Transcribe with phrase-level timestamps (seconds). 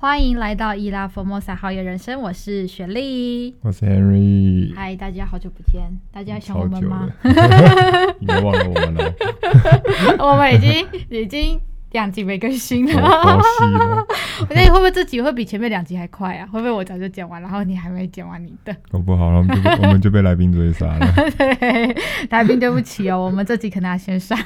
[0.00, 4.74] 欢迎来到伊拉佛莫萨好野人生，我是雪莉，我是 Henry。
[4.74, 7.06] 嗨，大家好久不见，大家想我们吗？
[8.18, 9.14] 你们忘了我们了？
[10.18, 11.60] 我们已经已经。
[11.92, 14.06] 两集没更新了，
[14.48, 16.46] 我觉得会不会这集会比前面两集还快啊？
[16.46, 18.74] 会不会我早就剪完，然后你还没剪完你的？
[18.90, 21.12] 搞不好我们就 我们就被来宾追杀了。
[21.36, 21.96] 对，
[22.30, 24.38] 来宾对不起哦，我们这集可能要先删。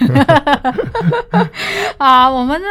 [1.99, 2.67] 啊，我们呢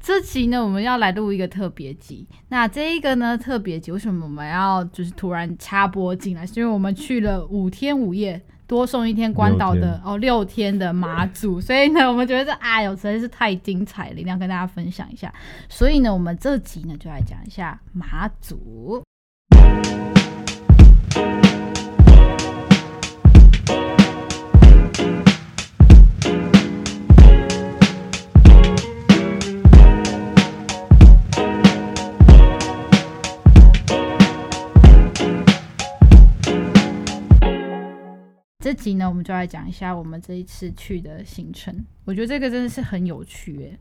[0.00, 2.26] 这集呢我们要来录一个特别集。
[2.48, 6.46] 那这一个呢特别集为什么我们要就是突然插播进来？
[6.46, 8.40] 是因为我们去了五天五夜。
[8.72, 15.30] 多送一天关岛的哦，六天的马祖，所以呢，我们觉得这哎呦实在是太精彩了，一定要跟大家分享一下。
[15.68, 19.02] 所以呢，我们这集呢就来讲一下马祖。
[38.82, 41.84] 集呢，我们就来讲一下我们这一次去的行程。
[42.04, 43.78] 我觉得这个真的是很有趣耶。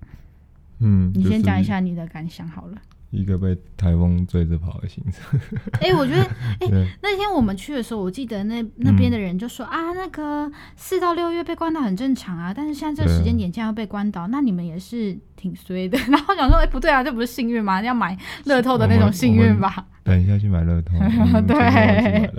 [0.79, 2.77] 嗯，你先讲一下你的感想好了。
[3.09, 5.37] 一个被台风追着跑的行程。
[5.73, 6.23] 哎、欸，我觉得，
[6.61, 15.97] 哎、欸，那天我们去的时候，我记得那那边的人就说、嗯、啊，那个四到六月被关岛很正常啊，但是现在这个时间点竟然要被关岛，那你们也是挺衰的。
[16.07, 17.81] 然后想说，哎、欸，不对啊，这不是幸运吗？
[17.81, 19.87] 要买乐透的那种幸运吧？
[20.03, 22.29] 等一下去买乐透， 嗯、对，哎、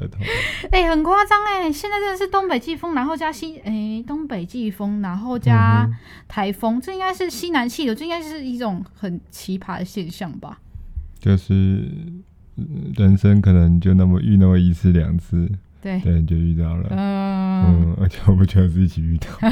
[0.70, 1.70] 欸，很夸张哎！
[1.70, 5.88] 现在真的是东北季风，然后加西哎、欸，东北季风，然后加
[6.27, 10.58] 台风，嗯、这应该是西南气流，这应该是一种很奇葩的现象吧？
[11.20, 11.88] 就是
[12.96, 15.48] 人生可能就那么遇那么一次两次。
[15.83, 16.00] 对。
[16.00, 19.27] 对，就遇到了，嗯，嗯，而且我们全是一起遇到，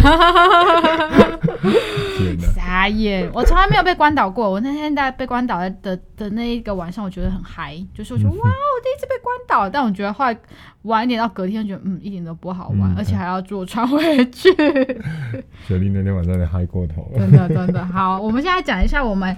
[2.16, 3.28] 天哪，傻眼！
[3.34, 10.38] 我从来没有被关岛过，我那天在被关岛的的的那一个晚上，我觉得很嗨，就是我觉得哇，我第一次被关岛，但我觉得后来
[10.82, 13.98] 晚一点到隔天，觉得嗯，一点都不好玩，嗯、而且还要坐船回
[14.30, 14.48] 去。
[15.66, 17.84] 雪莉那天晚上有点嗨过头了，真的真的。
[17.84, 19.36] 好，我们现在讲一下我们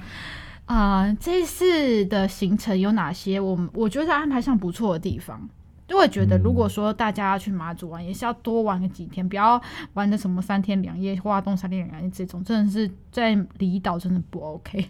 [0.67, 5.49] 啊、呃、这次的行程有哪些，我们我觉得安排上不错的地方。
[5.89, 9.61] 就会觉得，如果说大家要去马祖玩，嗯、也是要多玩个几天，不要
[9.93, 14.89] 玩的什么三天两夜、花东三天两夜这种，真的是在离岛真的不 OK。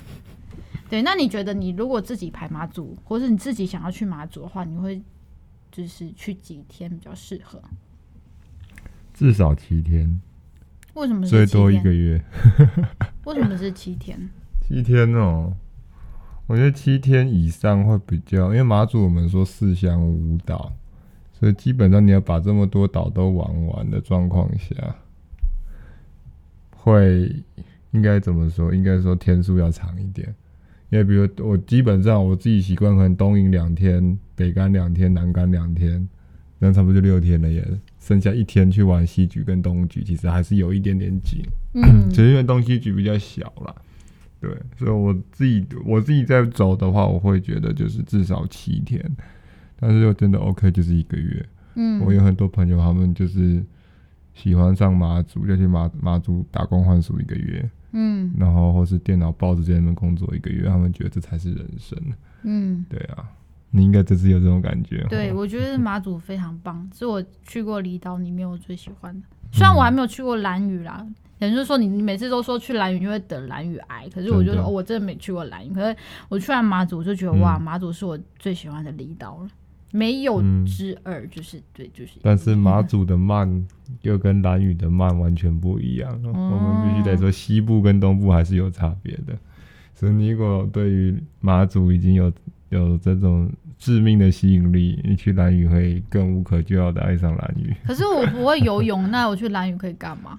[0.88, 5.02] 对，那你觉得你如果自己排马祖，或是你自己想要去马祖的话，你会
[5.70, 7.60] 就是去几天比较适合？
[9.12, 10.20] 至少七天。
[10.94, 12.22] 为什么是最多一个月？
[13.24, 14.30] 为什么是七天？
[14.60, 15.52] 七天哦。
[16.46, 20.72] 我觉得七天以上会比较，因为马祖我们说四乡五岛，
[21.32, 24.94] 所以基本上你要把这么多岛都玩完的状况下，
[26.76, 27.34] 会
[27.92, 28.74] 应该怎么说？
[28.74, 30.34] 应该说天数要长一点，
[30.90, 36.06] 因为比如我基本上我自己习惯，可能东营两天，北竿两天，南竿两天，
[36.58, 37.66] 那差不多就六天了耶。
[37.98, 43.74] 剩下一天去玩西局跟东局，其实还是有一点点紧，嗯，只是因为东西局比较小啦。
[44.44, 49.02] 对，所以我自己我自己在走的话，我会觉得就是至少七天，
[49.80, 51.46] 但是又真的 OK，就是一个月。
[51.76, 53.64] 嗯，我有很多朋友，他们就是
[54.34, 61.98] 喜欢上马祖，就去马马祖打工换宿一个月，嗯，然后或是电脑报纸这边工作一个月，他们觉得这才是人生。
[62.42, 63.26] 嗯，对啊，
[63.70, 65.06] 你应该这次有这种感觉。
[65.08, 69.26] 对，我觉得 马祖非常棒，是我去过离岛里面我最喜欢的。
[69.54, 71.06] 虽然我还没有去过兰屿啦。
[71.40, 75.74] 也就是说，你你每次都说去兰屿就会得兰屿癌，可是我就说、哦，我真的没去过兰屿。
[75.74, 75.94] 可是
[76.30, 79.48] 我去完马祖，我就觉得、嗯、哇，马祖是我最喜欢的离岛了，
[79.90, 82.12] 没有之二，就是、嗯、对，就是。
[82.22, 83.66] 但是马祖的慢
[84.02, 89.36] 又跟兰屿的慢完全不一样，嗯、我们必须得说西部跟东部还是有差别的。
[89.92, 92.32] 所以，你如果对于马祖已经有
[92.70, 93.50] 有这种
[93.84, 97.70] 致命的吸引力，你去蓝屿会更无可救药的爱上蓝屿。
[97.86, 100.38] 可是我不会游泳，那我去蓝屿可以干嘛？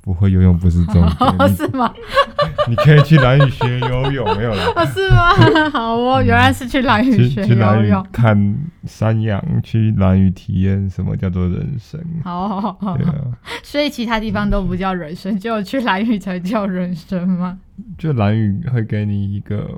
[0.00, 1.06] 不会游泳不是重点，
[1.38, 1.92] 哦、 是吗？
[2.66, 4.72] 你可以去蓝屿学游泳，没有啦。
[4.74, 5.68] 哦，是吗？
[5.70, 12.00] 好哦，原来是去蓝屿学游泳，看山羊，去蓝屿体验什么叫做人生。
[12.22, 13.14] 好，好，好，对啊。
[13.62, 17.58] 所以其他地方都不叫人生，只有去蓝屿才叫人生吗？
[17.98, 19.68] 就蓝屿会给你一个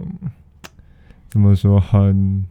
[1.36, 2.46] 怎么说，很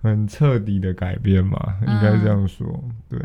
[0.00, 3.20] 很彻底的改变嘛，应该这样说，嗯、对。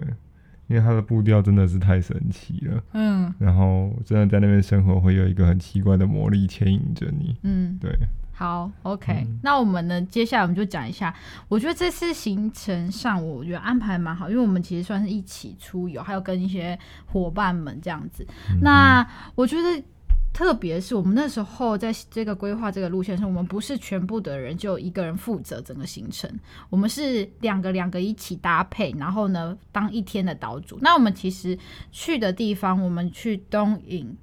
[0.67, 7.91] 因为它的步调真的是太神奇了，嗯，然后真的在那边生活会有一个很奇怪的魔力牵引着你，嗯，对，
[8.31, 11.13] 好，OK，嗯，那我们呢，接下来我们就讲一下，
[11.49, 19.05] 我觉得这次行程上，我觉得安排蛮好，因为我们其实算是一起出游，还有跟一些伙伴们这样子，嗯，那
[19.35, 19.83] 我觉得
[20.33, 26.29] 特别是我们那时候在这个规划这个路线上，我们不是全部的人就一个人负责整个行程，
[26.69, 30.79] 我们是两个两个一起搭配，然后呢当一天的岛主。
[30.81, 31.57] 那我们其实
[31.91, 34.17] 去的地方，我们去东引，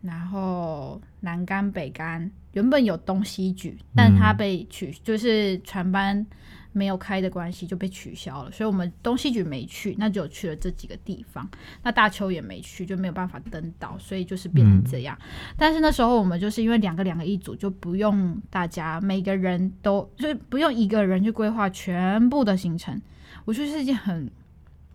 [0.00, 6.26] 然后南竿、北竿，原本有东西莒，但它被取，就是船班。
[6.72, 11.48] 没有开的关系就被取消了，所以我们东西局没去，那就去了这几个地方。
[11.82, 15.18] 那大邱也没去，就没有办法登岛，所以就是变成这样。
[15.56, 23.00] 但是那时候我们就是因为两个两个一组，就不用大家每个人都就是不用一个人去规划全部的行程，
[23.44, 24.30] 我觉得是一件很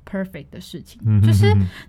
[0.10, 1.42] perfect 的事情，嗯、哼哼就是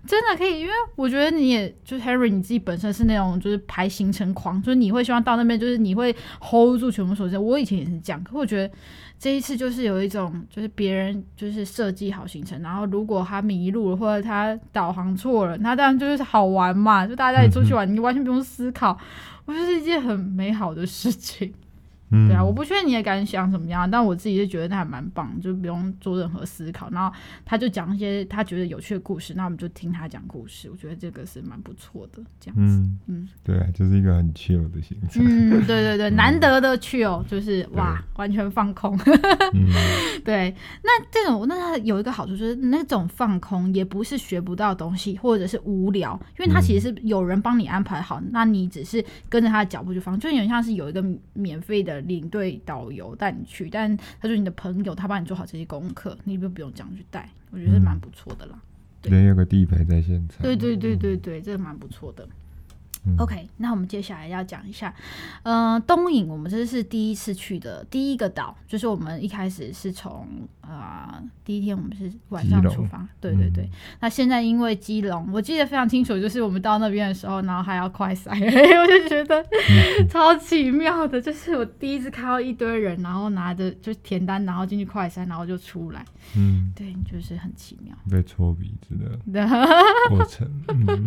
[0.07, 7.41] 真的可以，因为我觉得你也就是 Harry 你自己本身是那种就是排行程狂，就是你会希望到那边就是你会 hold 住全部所有。
[7.41, 8.75] 我以前也是这样，可我觉得。
[9.19, 18.95] 这一次就是有一种，就是别人就是设计好行程，然后如果他迷路了或者他导航错了，那当然就是好玩嘛，就大家一起出去玩，你完全不用思考，
[19.47, 21.51] 我觉得是一件很美好的事情。
[22.09, 27.13] 对啊，我不确定你也敢想怎么样，但我自己是觉得他还蛮棒，就不用做任何思考，然后
[27.45, 32.63] 他就讲一些他觉得有趣的故事，那我们就听他讲故事，我觉得这个是蛮不错的，这样子。
[32.63, 35.25] 嗯，嗯对啊，就是一个很 chill 的行程。
[35.27, 38.97] 嗯， 对对对，难得的 chill，就是哇，完全放空。
[39.53, 39.69] 嗯、
[40.25, 40.55] 对，
[40.85, 51.96] 那这种那有一个好处就是那种放空也不是学不到东西，或者是无聊，因为他其实是有人帮你安排好，嗯、那你只是跟着他的脚步去放，就有点像是有一个免费的。
[52.03, 58.59] 领队导游带你去，但他说你的朋友他帮你做好这些功课，你就不用这样去带，我觉得是蛮不错的啦。
[59.03, 62.29] 人、嗯、对有个地陪在现场，对对对对对，这个蛮不错的。
[63.07, 64.93] 嗯、OK，那我们接下来要讲一下，
[65.45, 70.27] 嗯、呃，东引我们这是第一次去的第一个岛，就是我们一开始是从
[70.61, 73.65] 啊、呃、第一天我们是晚上出发，对对对。
[73.65, 73.71] 嗯、
[74.01, 79.47] 那现在因为基隆，我记得非常清楚，就是我们到那边的时候，然后还要快筛， 我就觉得
[80.11, 86.05] 超奇妙的，就是我第一次看到一堆人，然后拿着就填单，然后进去快筛，然后就出来，
[86.37, 89.47] 嗯，对，就是很奇妙，被搓鼻子的
[90.11, 91.07] 过程，嗯、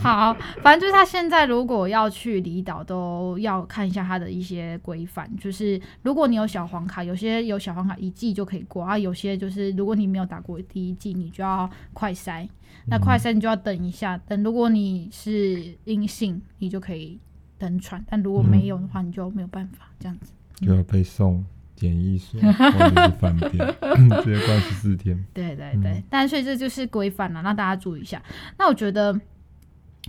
[0.00, 0.87] 好，反正就。
[0.88, 5.30] 就是他现在如果要去离岛，都要看一下他的一些规范。
[5.36, 12.48] 就是如果你有小黄卡，有些有小黄卡一季就可以过啊；有些就是如果你没有打过第一季，你就要快筛。
[12.86, 17.20] 那快筛你就要等一下，等如果你是阴性，你就可以
[17.58, 20.32] 登船；但如果没有的话，你就没有办法这样子。
[20.64, 21.44] 就要被送
[21.76, 23.52] 检疫所或者是饭店，
[24.24, 25.22] 直接关十四天。
[25.34, 28.22] 对对对，嗯、但所以这就是规范了，让大家注意一下。
[28.56, 29.20] 那我觉得。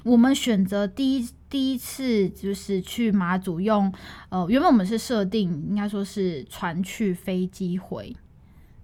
[0.04, 3.92] 我们选择第一第一次就是去马祖用，
[4.30, 8.16] 呃，原本我们是设定应该说是船去飞机回，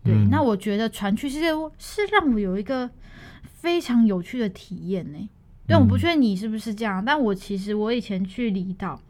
[0.03, 1.39] 对，嗯、那我觉得船去是
[1.77, 2.89] 是让我有一个
[3.43, 5.29] 非常有趣的体验呢。
[5.67, 9.01] 但我不确定你是不是这样，嗯、但我其实我以前去离岛。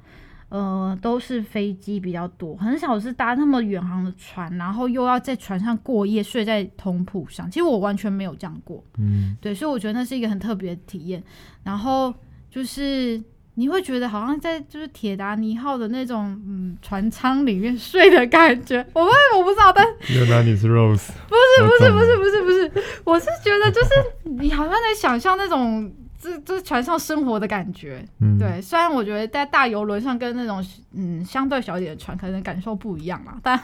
[0.49, 7.49] 呃，都是飞机比较多，很少是搭那么远航的船，然后又要在船上过夜，睡在通铺上。
[7.49, 11.21] 其实我完全没有这样过，嗯，对，所以我觉得那是一个很特别的体验。
[11.63, 12.13] 然后
[12.49, 13.21] 就是
[13.55, 18.77] 你会觉得好像在就是铁达尼号的那种嗯船舱里面睡的感觉。
[18.93, 22.71] 我不我不知道，但原来你是 Rose，不是不是不是不是不是，
[23.03, 23.89] 我是觉得就是
[24.23, 25.91] 你好像在想象那种。
[26.25, 28.59] 这这是船上生活的感觉，嗯、对。
[28.59, 33.59] 虽然我觉得在大游轮上跟那种嗯相对小一点的船可能感受不一样嘛，但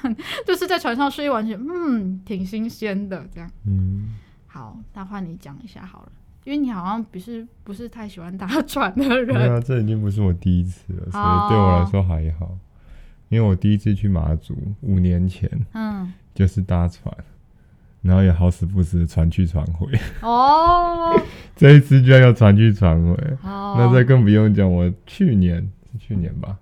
[0.45, 3.49] 就是在船上睡完全嗯挺新鲜的这样。
[3.65, 4.15] 嗯，
[4.45, 6.11] 好，那换你讲一下好了，
[6.43, 9.27] 因为你好像不是不是太喜欢搭船的人。
[9.33, 12.45] 对啊，这已经不是我第一次了，所以对我来说还好。
[12.45, 12.59] 哦、
[13.29, 17.11] 因为我第一次去马祖五年前，嗯，就是搭船。
[18.01, 19.87] 然后也好死不死船去船回。
[20.21, 21.13] 哦，
[21.55, 24.71] 这一次居然要船去船回，哦、那这更不用讲。
[24.71, 26.57] 我去年是去年吧，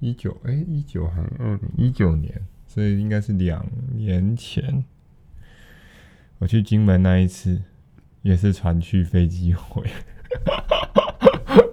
[0.00, 2.34] 一九哎一九还是二零一九年，
[2.66, 3.64] 所以应该是两
[3.94, 4.84] 年前，
[6.38, 7.62] 我去金门那一次
[8.22, 9.84] 也是船去飞机回，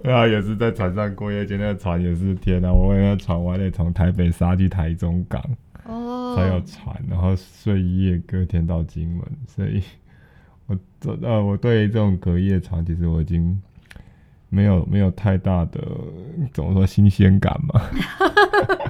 [0.12, 5.42] 啊也是在船上过夜，今天那个船也是天啊，我那个船我还得从台北杀去台中港。
[6.38, 9.22] 才有船，然后睡一夜，隔天到金门。
[9.46, 9.82] 所以
[10.66, 13.60] 我这呃，我对这种隔夜船，其实我已经
[14.48, 15.80] 没有没有太大的
[16.52, 17.80] 怎么说新鲜感嘛。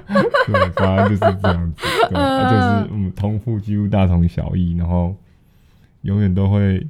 [0.47, 5.15] 对，反正就是这样子，对，就是嗯，通铺几乎大同小异，然后
[6.01, 6.85] 永远都会，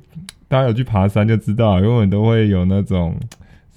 [0.47, 3.15] 大家有去爬山就知道，永远都会有那种。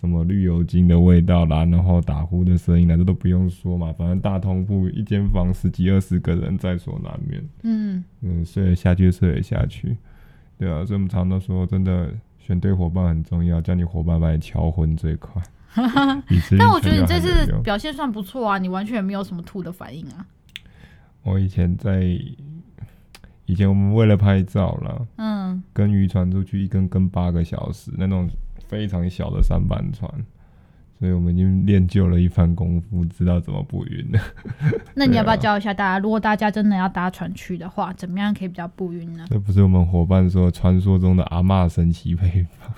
[0.03, 3.93] 什么绿油精的味道啦，然后打呼的声音啦，这都不用说嘛。
[3.93, 7.41] 反正大通铺一间房十几二十个人在所难免。
[7.63, 9.97] 嗯嗯，睡得下去睡得下去，
[10.59, 10.85] 对啊。
[10.85, 15.41] 所以我们常常都说，真的选对伙伴很重要，叫你伙伴把你敲昏最快。
[16.59, 20.27] 但我觉得你这次表现算不错啊，你完全没有什么吐的反应啊。
[21.23, 22.03] 我以前在
[23.47, 28.29] 以前我们为了拍照了，嗯，跟渔船出去一根跟八个小时，那种
[28.73, 30.11] 非常小的三板船。
[30.99, 34.21] 所以我们已经练就了一番功夫，知道怎么不晕了。
[34.95, 35.99] 那你要不要教一下大家？
[35.99, 39.27] 如果大家真的要搭船去的话，怎么样可以比较不晕呢？
[39.29, 42.73] 这不是我们伙伴说传说中的阿嬷神奇配方。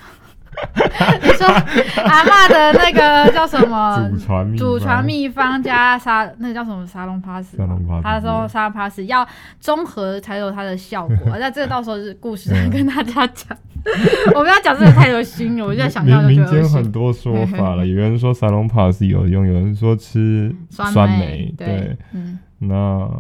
[1.22, 4.08] 你说阿嬷的那个叫什么？
[4.10, 7.56] 祖传秘祖传秘方加沙那个叫什么沙龙帕斯？
[7.56, 8.02] 沙龙帕斯。
[8.02, 9.26] 他说沙龙帕斯要
[9.60, 11.36] 综合才有它的效果。
[11.38, 13.56] 那这个到时候是故事跟大家讲。
[14.34, 16.24] 我们要讲这个太有心了，我就在想象。
[16.24, 21.52] 民间很多说法了，有人说沙龙帕斯有用，有人说吃酸梅。
[21.56, 23.10] 对，嗯，那。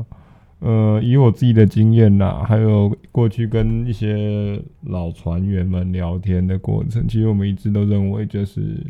[0.60, 8.82] 呃，以我自己的经验呐，还有过去跟一些老船员们聊天的过程，其实我们一直都认为，就是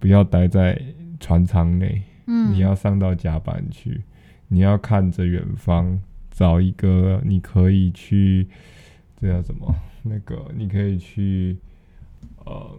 [0.00, 0.80] 不要待在
[1.20, 4.00] 船舱内，嗯，你要上到甲板去，
[4.48, 6.00] 你要看着远方，
[6.32, 8.48] 找一个你可以去，
[9.20, 9.72] 这叫什么？
[10.02, 11.56] 那个你可以去，
[12.44, 12.70] 呃，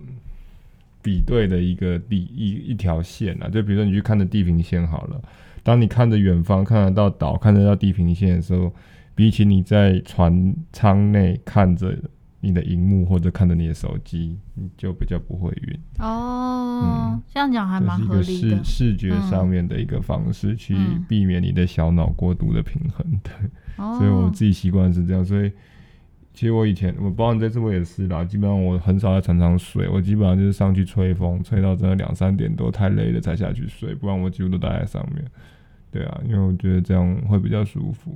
[1.01, 5.21] 比对的一个地一一条线啊，就比如说你去看的地平线好了。
[5.65, 8.71] 当你看着远方，看得到岛，看得到地平线的时候，
[9.15, 11.97] 比起你在船舱内看着
[12.39, 15.79] 你的荧幕或者看着你的手机，你就比较不会晕。
[15.97, 16.81] 哦，
[17.15, 18.23] 嗯、这样讲还蛮合理的。
[18.23, 20.77] 是一个视视觉上面的一个方式，去
[21.09, 23.03] 避免你的小脑过度的平衡。
[23.23, 23.33] 对，
[23.79, 25.25] 嗯、所以我自己习惯是这样。
[25.25, 25.51] 所以
[26.35, 35.25] 其实我以前，我包括这次我也是啦，基本上我很少在船上睡，我基本上就是上去吹风，吹到真的两三点多太累了才下去睡，不然我几乎都待在上面。
[35.91, 38.13] 对啊，因为我觉得这样会比较舒服。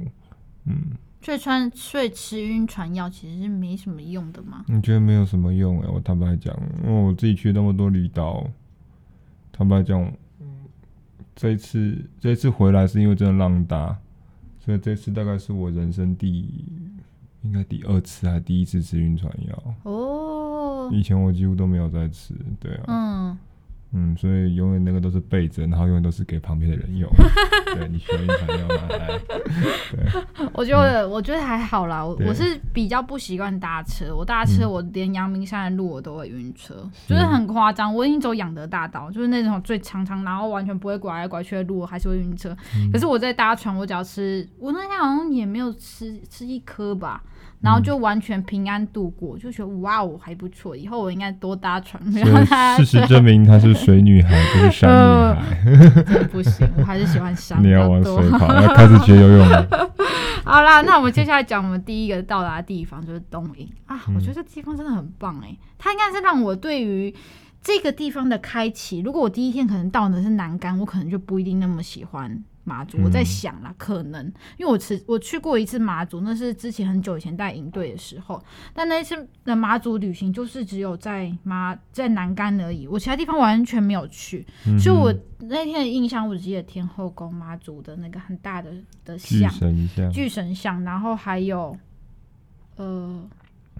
[0.66, 4.66] 嗯，睡船睡吃晕船药其实是没什么用的吗？
[4.68, 5.90] 你觉得没有什么用哎、欸？
[5.90, 8.46] 我坦白讲，因为我自己去那么多离岛，
[9.54, 10.12] 坦白讲，
[11.38, 13.98] 这一次这一次回来是因为真的浪大，
[14.60, 16.30] 所以这次大概是我人生第
[17.42, 20.90] 应该第二次还是第一次吃晕船药哦。
[20.92, 22.84] 以前我几乎都没有在吃，对啊。
[22.88, 23.38] 嗯。
[23.92, 27.10] 嗯，所以永远那个都是备着，然后永远都是给旁边的人用。
[27.74, 28.84] 对，你需要晕船药吗？
[29.92, 32.06] 对，我觉得、嗯、我觉得还好啦。
[32.06, 37.94] 我我是比较不习惯搭车，我搭车我连阳明山的路我都会晕车，嗯、就是很夸张。
[37.94, 42.56] 我已经走养德大道，就是那种最长长，然后完全不会拐来拐去的路，我还是会晕车。
[42.76, 47.24] 嗯、可是我在搭船，我只要吃，我那天好像也没有吃吃一颗吧。
[47.62, 52.02] 然后就完全平安度过，就觉得哇哦还不错，以后我应该多搭船。
[52.78, 56.04] 事实证明她是水女孩，不是山女孩。
[56.04, 57.62] 真 不行，我还是喜欢山。
[57.62, 59.68] 你要玩水跑，要开始学游泳了。
[60.46, 67.14] 好啦，那我们接下来讲我们第一个到达的地方就是东营啊，我觉得这地方真的很棒哎、欸，它应该是让我对于
[67.62, 69.02] 这个地方的开启。
[69.02, 72.42] 如果我第一天可能到的是南竿，我可能就不一定那么喜欢。
[72.70, 74.24] 马祖，我在想啦，可能。
[74.58, 78.40] 因为我去我去过一次马祖，那是之前很久以前带营队的时候，
[78.74, 88.72] 但那次的马祖旅行就是只有在马在南竿而已，我其他地方完全没有去，嗯、所以我那天的印象，我只记得天后宫马祖的那个很大的
[89.04, 91.76] 的像巨神像，巨神像，然后还有
[92.76, 93.28] 呃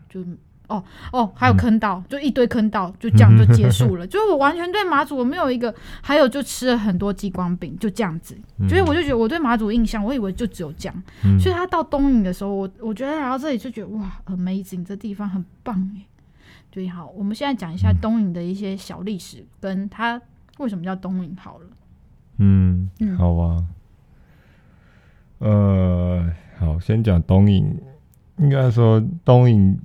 [0.10, 0.26] 就。
[0.70, 4.06] 哦哦，还有坑道，嗯、就一堆坑道，就这样就结束了。
[4.08, 8.38] 就是我完全对马祖我没有一个，还有就吃了很多鸡光饼，就这样子。
[8.60, 11.04] 嗯、所以我就觉得我对马祖印象，我以为就只有这样。
[11.26, 16.06] 嗯、所以他到东引的时候，我我觉得来到这里就觉得哇，amazing，这地方很棒哎。
[16.72, 20.22] 对，好，我们现在讲一下东引的一些小历史，跟他
[20.60, 21.66] 为什么叫东引好了。
[22.38, 23.66] 嗯，好啊。
[25.40, 27.76] 呃，好，先讲东引，
[28.38, 29.76] 应该说东引。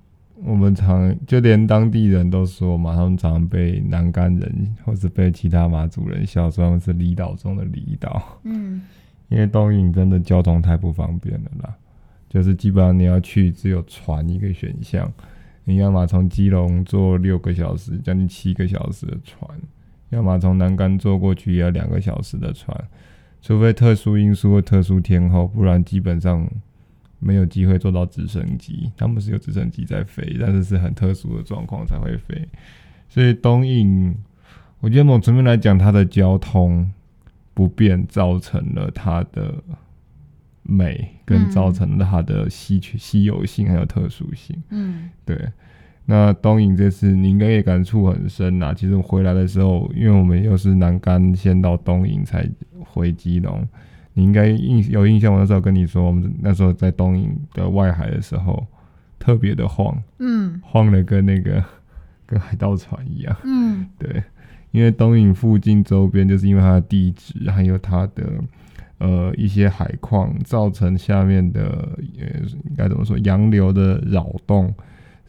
[0.47, 8.23] 我们常就连当地人都说嘛，他们常被南竿人或是被其他马祖人笑说他们是离岛中的离岛。
[8.43, 8.83] 嗯，
[9.31, 11.75] 因为东引真的交通太不方便了啦，
[12.29, 15.11] 就是基本上你要去只有船一个选项，
[15.65, 19.51] 你要么从基隆坐六个小时，将近七个小时的船，
[20.11, 22.79] 要么从南竿坐过去也要两个小时的船，
[23.41, 26.47] 除非特殊因素或特殊天候，不然基本上。
[27.25, 32.47] 没有机会坐到直升机，他们是有直升机在飞，但是是很特殊的状况才会飞。
[33.09, 34.14] 所以东引，
[34.81, 36.90] 我觉得某种层面来讲，它的交通
[37.54, 39.54] 不便造成了它的
[40.62, 44.62] 美，跟造成了它的稀缺、稀有性还有特殊性。
[44.69, 45.49] 嗯，对。
[46.07, 48.75] 那东影这次你应该也感触很深呐。
[48.75, 52.47] 其实我回来的时候，因为我们又是南竿先到东影才
[52.81, 53.66] 回基隆。
[54.14, 58.64] 你应该印有印象，我那时候跟你说，我们那时候在东引的外海的时候，
[59.18, 61.62] 特别的晃，嗯，晃的跟那个
[62.26, 64.23] 跟海盗船一样，嗯，对，
[64.71, 68.33] 因为东引附近周边就是因为它的地质还有它的
[68.99, 71.62] 呃一些海况，造成下面的
[72.18, 74.73] 呃应该怎么说洋流的扰动，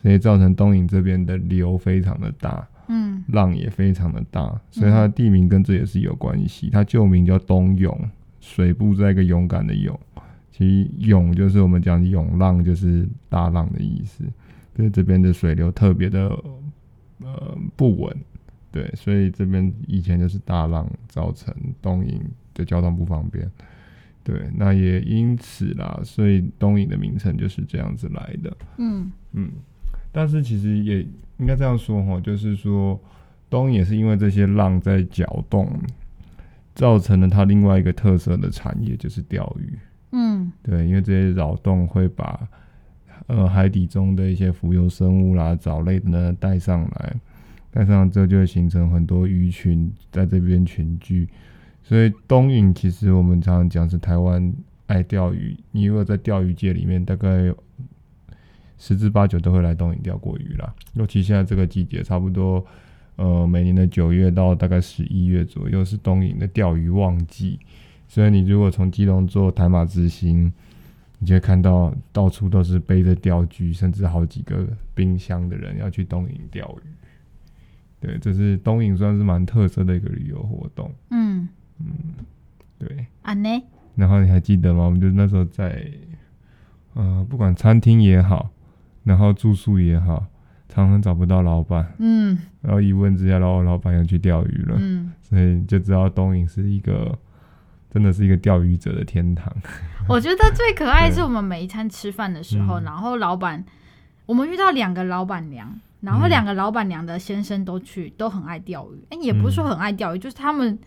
[0.02, 6.70] 所以造成东引这边的流非常的大，嗯，浪也非常的大，所以它的地名跟这也是有关系。
[6.72, 7.98] 它旧名叫东涌，
[8.46, 10.00] 水部在一个勇敢的勇。
[10.52, 14.24] 其实涌就是我们讲的涌浪，就是大浪的意思。
[14.76, 16.28] 就是这边的水流特别的
[17.24, 18.14] 呃不稳，
[18.72, 22.22] 对，所以这边以前就是大浪造成东引
[22.54, 23.50] 的交通不方便，
[24.22, 28.58] 对，那也因此啦，所以东引的名称就是这样子来的。
[28.78, 29.50] 嗯嗯，
[30.12, 31.02] 但是其实也
[31.38, 33.00] 应该这样说哈，就是说
[33.50, 35.70] 东引也是因为这些浪在搅动，
[36.76, 39.74] 造成了它另外一个特色的产业，就是钓鱼。
[40.12, 42.48] 嗯，对，因为这些扰动会把
[43.28, 47.16] 呃海底中的一些浮游生物啦、藻类等等带上来，
[47.72, 51.28] 带上来之后就会形成很多鱼群在这边群聚。
[51.82, 54.54] 所以东引其实我们常常讲是台湾
[54.88, 57.54] 爱钓鱼，你如果在钓鱼界里面，大概
[58.78, 60.74] 十之八九都会来东引钓过鱼啦。
[60.94, 62.66] 尤其现在这个季节，差不多
[63.16, 67.60] 呃每年的九月到大概十一月左右是东引的钓鱼旺季。
[68.08, 70.52] 所以你如果从基隆坐台马之星，
[71.20, 76.88] 你就会看到到处都是背着钓具，甚至好几个冰箱的人要去东引钓鱼。
[78.00, 80.92] 对，这是东引算是蛮特色的一个旅游活动。
[81.10, 81.48] 嗯
[81.80, 81.88] 嗯，
[82.78, 83.08] 对。
[83.24, 83.64] 啊呢？
[83.96, 84.84] 然后你还记得吗？
[84.84, 85.90] 我们就那时候在，
[86.94, 88.52] 呃，不管餐厅也好，
[89.04, 90.28] 然后住宿也好，
[90.68, 91.94] 常常找不到老板。
[92.00, 92.38] 嗯。
[92.62, 94.76] 然后一问之下，然后老板又去钓鱼了。
[94.80, 95.12] 嗯。
[95.22, 97.18] 所以就知道东引是一个。
[97.92, 99.50] 真的是一个钓鱼者的天堂。
[100.10, 103.64] 我觉得最可爱是我们每一餐吃饭的时候，然后老板，
[104.26, 109.06] 我们遇到两个老板娘，然后两个老板娘的先生都去，都很爱钓鱼。
[109.12, 110.78] 哎，也不是说很爱钓鱼，就是他们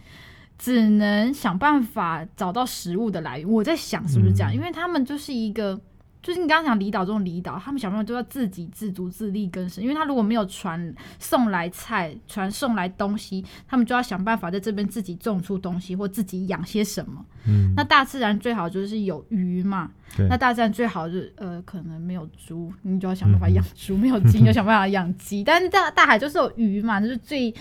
[0.58, 3.49] 只能想办法找到食物的来源。
[3.49, 5.80] 我在想是不是这样，因为他们就是一个。
[6.20, 9.83] 就是你刚刚讲离岛这种离岛，他们小朋友都要自给自足、自力更生。
[9.83, 17.24] 因为他如果没有船送来菜、船送来东西，他们就要想办法在这边自己种出东西，或自己养些什么。
[17.46, 19.90] 嗯，那大自然最好就是有鱼嘛。
[20.28, 25.44] 那大自然最好就是呃，可能没有猪，你就要想办法养猪；嗯、没有鸡，就想办法养鸡。
[25.44, 27.54] 但是大大海就是有鱼嘛，就是最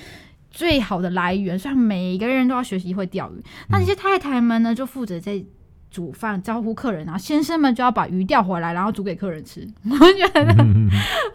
[0.50, 1.58] 最好的来源。
[1.58, 3.44] 所以每一个人都要学习会钓鱼。
[3.70, 5.46] 那这些太太们呢，就负责在。
[5.90, 9.68] 煮饭招呼客人，然后先生们就要把鱼钓回来，然后煮给客人吃。
[9.90, 10.54] 我觉得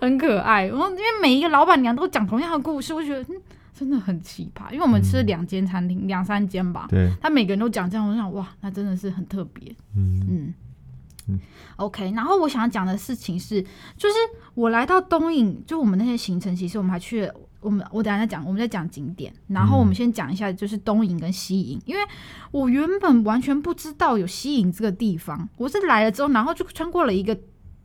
[0.00, 0.66] 很可爱。
[0.70, 3.40] 我因为每一个老板娘都讲同样的故事，我觉得、嗯、
[3.72, 4.70] 真的很奇葩。
[4.70, 9.74] 因为我们吃了两间餐厅，两、嗯、三间吧，对，他每个人都讲这样，我想哇，那真的是很特别。
[9.96, 10.54] 嗯嗯
[11.28, 11.40] 嗯。
[11.76, 13.62] OK，然后我想要讲的事情是，
[13.96, 14.14] 就是
[14.54, 17.34] 我来到东影，就我们那些行程，其实我们还去了。
[17.62, 22.03] 我们我等下再讲，我们再讲景点，然后我们先讲一下就是东营跟西营，因为
[22.51, 27.33] 我原本完全不知道有西营这个地方，我是来了之后，然后就穿过了一个，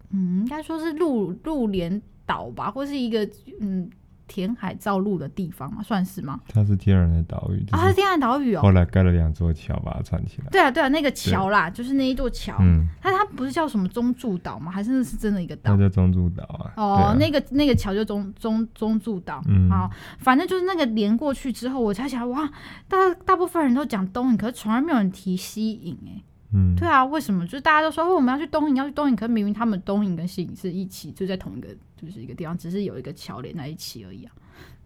[0.09, 3.23] 嗯，应该说是鹿鹿连岛吧，或是一个
[3.61, 3.89] 嗯。
[4.27, 6.39] 填海造陆的地方嘛，算是吗？
[6.49, 8.61] 它是天然的岛屿啊，它是天然岛屿哦。
[8.61, 10.47] 后来盖了两座桥把它串起来。
[10.51, 12.55] 对啊，对啊，那个桥啦，就是那一座桥。
[12.59, 14.71] 嗯，它它不是叫什么中柱岛吗？
[14.71, 15.71] 还是那是真的一个岛？
[15.71, 16.73] 它叫中柱岛啊。
[16.75, 19.41] 哦，啊、那个那个桥就中中中柱岛。
[19.47, 22.49] 嗯，好，反正就是那个连过去之后，我才想哇，
[22.87, 26.21] 大大部分人都讲东引，可是从来没有人提西引哎。
[26.53, 27.45] 嗯，对啊，为什么？
[27.45, 31.67] 就是大家都说我们要去东引，要去东引，可是明明他们东引跟西影是一起，就在同一个，
[32.01, 34.31] 就是一个地方，只是有一个桥连在一起而已啊。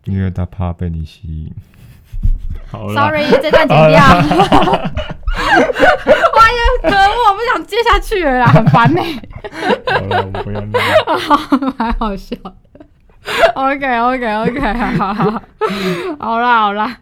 [0.05, 1.53] 因为他怕被你吸引。
[2.71, 3.99] 好了，Sorry，这段剪掉。
[3.99, 4.01] 哇
[6.51, 9.29] 呀，可恶，我不想接下去了啦，很烦呢、欸。
[9.85, 11.71] 好了，我不要那个。
[11.77, 12.35] 还好笑。
[13.55, 15.41] OK，OK，OK，好好好，
[16.19, 16.97] 好啦，好啦。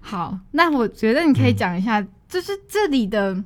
[0.00, 2.04] 好，那我觉得你可以讲一下，
[2.34, 3.44] 就是这里的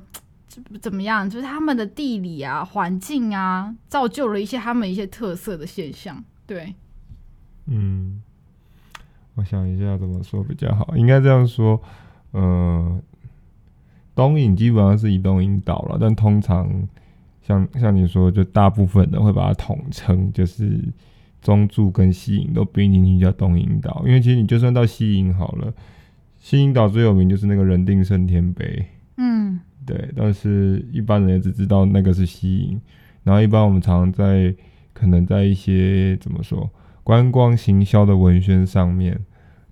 [0.81, 1.29] 怎么样？
[1.29, 6.23] 就是他们的地理啊、环境啊，造就了一些他们一些特色的现象。
[6.47, 6.73] 对，
[7.67, 8.23] 嗯。
[9.35, 11.79] 我想一下怎么说比较好，应该这样说，
[12.31, 12.99] 呃，
[14.15, 16.67] 东引基本上是以东引岛了，但通常
[17.43, 20.83] 像像你说，就大部分人会把它统称，就是
[21.41, 25.71] 中柱跟西引都不一定叫东引岛，因为其实你就算到西引好了，
[26.39, 28.85] 西引岛最有名就是那个人定胜天碑，
[29.17, 32.81] 嗯，对，但是一般人也只知道那个是西引，
[33.23, 34.53] 然后一般我们常常在
[34.93, 36.69] 可能在一些怎么说
[37.03, 39.19] 观光行销的文宣上面。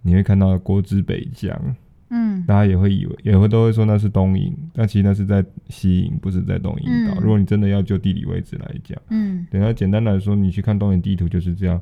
[0.03, 1.75] 你会看到国之北疆，
[2.11, 7.13] 嗯，大家也会以为，也会都会说那是东引，但其实那是在西引，不是在东引岛。
[7.15, 11.81] 嗯、如果你真的要就地理位置来讲，嗯，等下简单来说，你去看东引地图就是这样，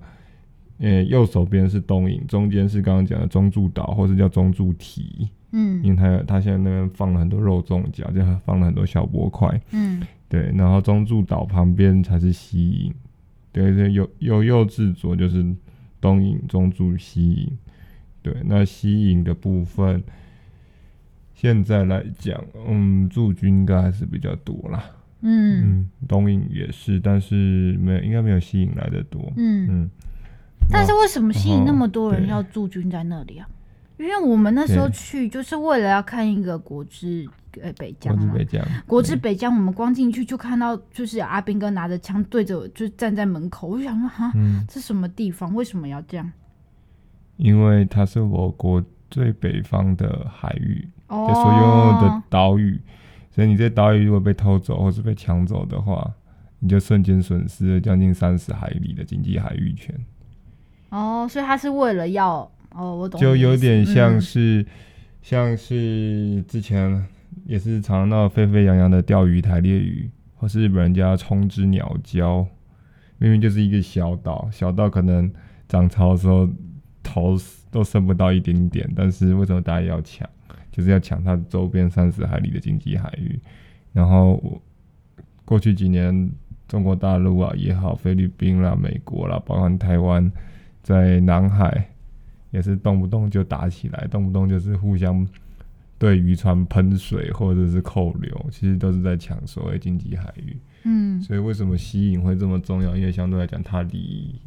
[0.79, 5.29] 呃，右手边是东引，中间是刚刚讲的中柱岛，或是叫中柱体。
[5.51, 9.61] 嗯，因为它它现在那边放了很多肉粽角，就放了很多小波块。
[9.71, 12.93] 嗯，对，然后中柱岛旁边才是西引。
[13.53, 15.45] 对对，有有右至左就是
[16.01, 17.57] 东引、中柱、西引。
[18.21, 20.03] 对，那西引的部分，
[21.33, 24.83] 现在来讲，嗯，驻军应该还是比较多啦。
[25.21, 29.31] 嗯，嗯，东引也是，但是没有，应该没有西引来的多。
[29.37, 29.89] 嗯嗯。
[30.69, 33.47] 但是为什么吸引那么多人要驻军在那里啊？
[33.97, 37.25] 因为我们那时候去就是为了要看一个国之
[37.61, 38.33] 呃北疆嘛，
[38.85, 44.33] 国之北疆，我们光进去就看到就是阿兵哥拿着枪对着我，就站在门口，我就想说哈，
[44.67, 45.55] 这什么地方？
[45.55, 46.29] 为什么要这样？
[47.37, 52.81] 因为它是我国最北方的海域，哦所拥有的岛屿，
[53.31, 56.13] 所以你这岛屿如果被偷走或是被抢走的话，
[56.59, 59.95] 你就瞬间损失了将近三十海里的经济海域权。
[60.89, 62.49] 哦，所以他是为了要。
[62.71, 63.19] 哦，我懂。
[63.21, 64.65] 就有点像是，嗯、
[65.21, 67.05] 像是之前
[67.45, 72.45] 也是常闹沸沸扬扬的钓鱼台列鱼，或是日本人家冲之鸟礁，
[73.17, 75.31] 明明就是一个小岛，小到可能
[75.69, 76.49] 涨潮的时候
[77.01, 77.37] 头
[77.71, 80.29] 都伸不到一点点，但是为什么大家要抢？
[80.69, 83.39] 就是要抢它周边三十海里的经济海域。
[83.93, 84.61] 然后
[85.45, 86.29] 过去几年，
[86.67, 90.29] 中国大陆啊也好，菲律宾啦、美国啦，包含台湾
[90.85, 91.89] 在南海。
[92.51, 95.27] 也是动不动就打起来，动不动就是互相
[95.97, 100.55] 对渔船喷水或者是扣留，其实都是在抢所谓经济海域。
[100.83, 102.95] 嗯，所以为什么吸引会这么重要？
[102.95, 104.39] 因为相对来讲，它离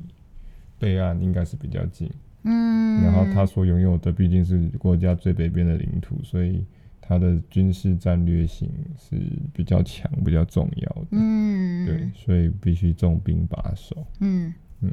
[0.79, 2.11] 备案应该是比较近。
[2.45, 6.65] 嗯，然后它所拥有的毕竟是国家最北边的领土，所以
[7.03, 9.21] 它的军事战略性是
[9.53, 11.09] 比较强、比较重要的。
[11.11, 14.07] 嗯，对，所以必须重兵把守。
[14.21, 14.55] 嗯。
[14.81, 14.91] 嗯，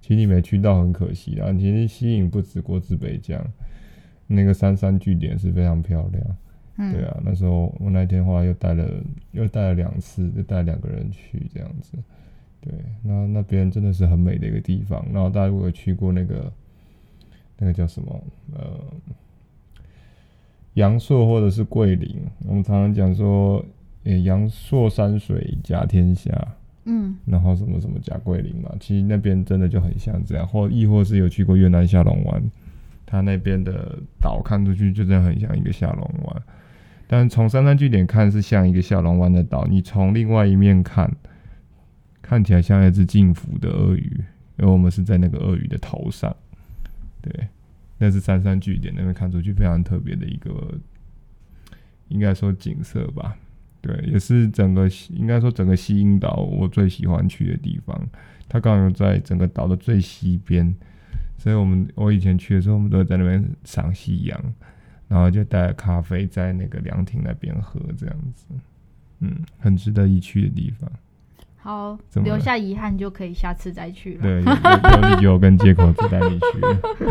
[0.00, 1.52] 其实你没去到很可惜啊。
[1.52, 3.42] 其实西引不止国之北疆，
[4.26, 6.36] 那个三山据点是非常漂亮。
[6.76, 8.88] 嗯，对啊，那时候我那天的话又带了
[9.32, 11.92] 又带了两次，就带两个人去这样子。
[12.60, 15.04] 对，那那边真的是很美的一个地方。
[15.12, 16.52] 然后大家如果有去过那个
[17.58, 18.78] 那个叫什么呃
[20.74, 22.16] 阳朔或者是桂林，
[22.46, 23.64] 我们常常讲说，
[24.04, 26.54] 诶阳朔山水甲天下。
[26.84, 32.42] 嗯，然后什么什么甲桂林嘛，其实那边真的就很像这样，或亦或是有去过越南下龙湾，
[33.06, 36.42] 它那边的岛看出去就真的很像一个下龙湾，
[37.06, 41.08] 但从三山据点看是像一个下龙湾的岛，你从另外一面看，
[42.20, 44.24] 看起来像一只进伏的鳄鱼，
[44.58, 46.34] 因为我们是在那个鳄鱼的头上，
[47.20, 47.48] 对，
[47.98, 50.74] 那是三山据点那边看出去非常特别的一个，
[52.08, 53.36] 应该说景色吧。
[53.82, 58.08] 对，也是整个应该说整个西引岛我最喜欢去的地方。
[58.48, 60.74] 它刚好在整个岛的最西边，
[61.36, 64.40] 所以我们我以前去的时候，我们都会在那边赏夕阳，
[65.08, 68.46] 然后就带咖啡在那个凉亭那边喝，这样子，
[69.20, 70.90] 嗯，很值得一去的地方。
[71.56, 74.22] 好，留下遗憾就可以下次再去了。
[74.22, 76.60] 对， 有有理由跟借口带你去。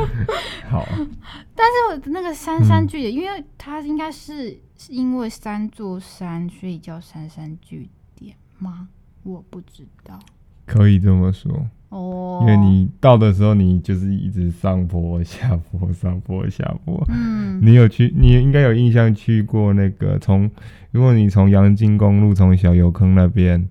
[0.70, 0.86] 好，
[1.56, 8.88] 但是那个三山据点，嗯、因为它应该是是因为三座山，所以叫三山据点吗？
[9.22, 10.18] 我不知道。
[10.66, 17.00] 可以这么说哦，因为你到的时候，你就是一直上坡下坡，上坡下坡。
[17.10, 18.12] 嗯，你有去？
[18.18, 20.50] 你应该有印象去过那个从，
[20.90, 23.70] 如果你从阳金公路从小油坑那边。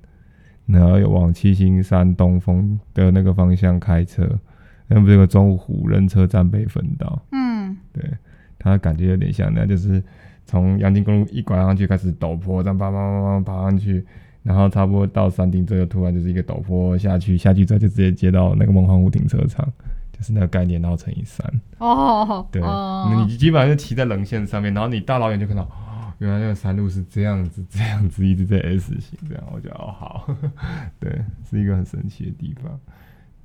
[0.67, 4.39] 然后往七星山东峰的那个方向开车，
[4.87, 7.21] 那不是有个中湖人车站北分道？
[7.33, 8.09] 嗯，对，
[8.57, 10.01] 它感觉有点像那，就是
[10.51, 14.05] 从阳金公路一拐上去开始陡坡，这样爬爬爬爬爬上去，
[14.43, 19.65] 然后差不多到山顶，这个突然就是一个陡坡下去，下去之后就直接接到那个梦幻湖停车场，
[20.13, 21.49] 就是那个概念，然后乘以三。
[21.79, 25.71] 哦，对，哦、你基本上就骑在棱线上面，然后你大老远就看到。
[26.19, 30.37] 原来那个山路是这样子，这样子一直在 S 型，这样我觉得哦好，
[31.01, 31.11] 对，
[31.49, 32.79] 是一个很神奇的地方。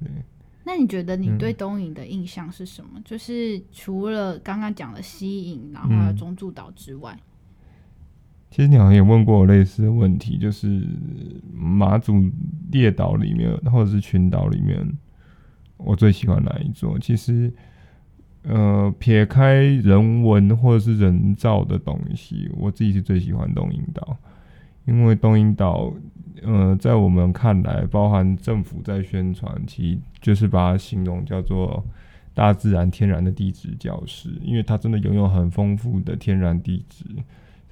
[0.02, 0.10] 对，
[0.66, 2.90] 那你觉得你对东引的印象是什么？
[2.96, 7.24] 嗯、就是除了刚刚讲的西引，然后还有中柱岛之外、嗯，
[8.52, 10.86] 其实你好像也问过我类似的问题，就是
[11.54, 12.30] 马祖
[12.72, 14.86] 列岛里面或者是群岛里面，
[15.78, 17.00] 我最喜欢哪一座？
[17.00, 17.54] 其实。
[18.48, 24.16] 呃，撇开人文或者是人造的东西，我自己是最喜欢东引岛，
[24.86, 25.94] 因为东引岛，
[26.44, 31.84] 呃，在我们看来，包含政府在宣传，其实就是把它形容叫做
[32.34, 37.06] 大自然天然的地质教室，因为它真的拥有很丰富的天然地质，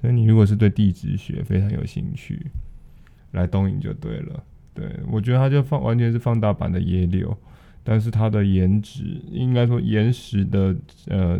[0.00, 2.46] 所以你如果是对地质学非常有兴趣，
[3.32, 4.42] 来东引就对了。
[4.74, 7.36] 对，我觉得它就放完全是放大版的野柳。
[7.86, 10.74] 但是它的岩质应该说岩石的
[11.06, 11.38] 呃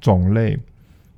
[0.00, 0.58] 种类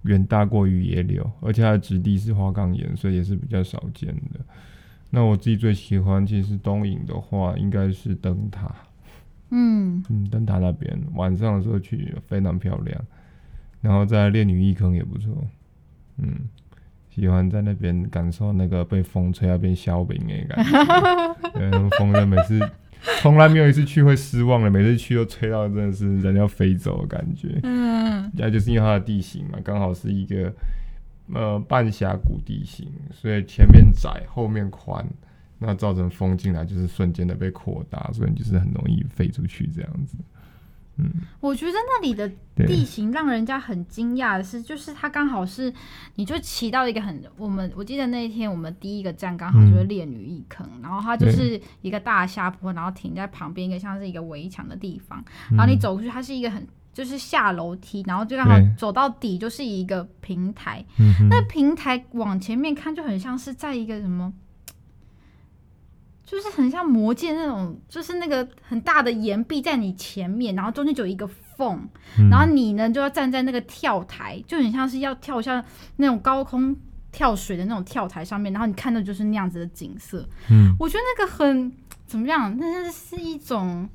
[0.07, 4.41] 远大过于野柳，而且它的质地是花岗岩，所以也是比较少见的。
[5.11, 8.75] 那我自己最喜欢，其实东影的话，应该是灯塔。
[9.51, 13.01] 嗯嗯，灯塔那边晚上的时候去非常漂亮，
[13.81, 15.33] 然后在烈女一坑也不错。
[16.19, 16.35] 嗯，
[17.09, 21.51] 喜欢在那边感受那个被风吹到变削饼的感觉。
[21.55, 22.59] 对，风的每次
[23.21, 27.59] 从来没有一次去会失望的，每次去都吹到真的是人要飞走的感觉。
[27.63, 30.53] 嗯，那就是因为它的地形嘛，刚好是一个
[31.33, 35.07] 呃半峡谷地形，所以前面窄，后面宽。
[35.59, 40.15] 那造成风进来就是瞬间的被扩大，所以就是很容易飞出去这样子。
[40.99, 42.27] 嗯，我觉得那里的
[42.67, 45.73] 地形让人家很惊讶的是，就是它刚好是，
[46.15, 60.83] 你就骑到一个很，我们我记得那一天我们第一个站刚好就是烈女一坑，嗯、然后它就是一个大下坡，然后停在旁边一个像是一个围墙的地方，然后你走过去，它是一个很就是下楼梯，然后就刚好走到底就是一个平台，
[61.29, 64.33] 那平台往前面看就很像是在一个什么。
[66.27, 75.65] 就是很像魔界那种，就是那个很大的岩壁在你前面，然后中间就有一个缝，嗯、然后你呢就要站在那个跳台，就很像是要跳下
[75.99, 76.77] 那种高空
[77.13, 80.29] 跳水的那种跳台上面，然后你看到就是那样子的景色。
[80.51, 81.73] 嗯，我觉得那个很
[82.09, 82.57] 怎么样？
[82.59, 83.89] 那是一种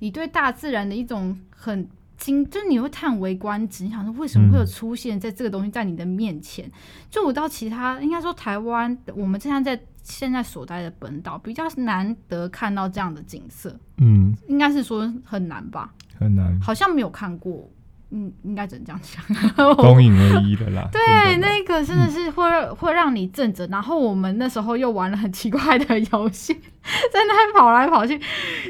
[0.00, 3.84] 你对大自然的一种很惊，就是你会叹为观止。
[3.84, 6.66] 你想说为什么会有出现在这个东西在你的面前？
[6.66, 6.72] 嗯、
[7.08, 9.80] 就我到其他应该说台湾，我们经常在。
[10.08, 17.68] 现在所在的本岛比较难得看到这样的景色，嗯，应该是说很难吧，很难，好像没有看过，
[18.10, 20.88] 嗯，应该只能这样讲， 东影唯一的啦。
[20.94, 26.54] 对，那个真的是会、嗯、会让你震着，然后我们那时候又玩了很奇怪的游戏，
[27.12, 28.14] 在那边跑来跑去，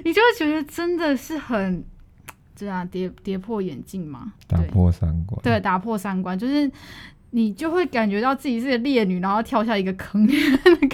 [0.06, 1.84] 你就会觉得真的是很
[2.54, 6.70] 这样跌跌破眼镜嘛，打破三观，对，打破三观就是。
[7.30, 10.34] 你就会感觉到自己是个烈女，然后跳下一个坑的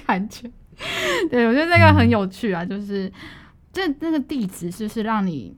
[0.04, 0.50] 感觉。
[1.30, 3.12] 对，我觉得那个很有趣啊，就是
[3.72, 5.54] 这那个地址是不是让你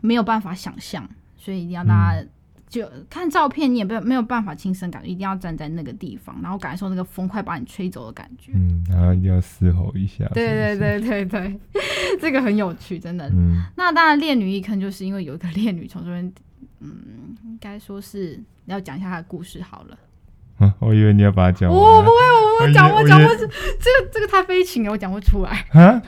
[0.00, 1.08] 没有办法想象？
[1.36, 2.26] 所以一定要大家
[2.68, 8.52] 就看照片，你也没没有办法亲身感觉，一定要站在那个地方，然后感受那个风快把你吹走的感觉。
[8.54, 10.26] 嗯，然后一定要嘶吼一下。
[10.34, 11.60] 对对对对对，
[12.20, 13.28] 这个很有趣，真的。
[13.28, 16.32] 嗯，那当然，烈女一坑就是因为有一个烈女从这边。
[16.80, 19.98] 嗯，应该说是要讲一下他的故事好了。
[20.58, 21.78] 啊， 我以为你要把它讲完。
[21.78, 23.38] 我不会，我不会讲，我讲不出。
[23.38, 25.64] 这个这个太悲情了，我讲不出来。
[25.72, 26.02] 啊？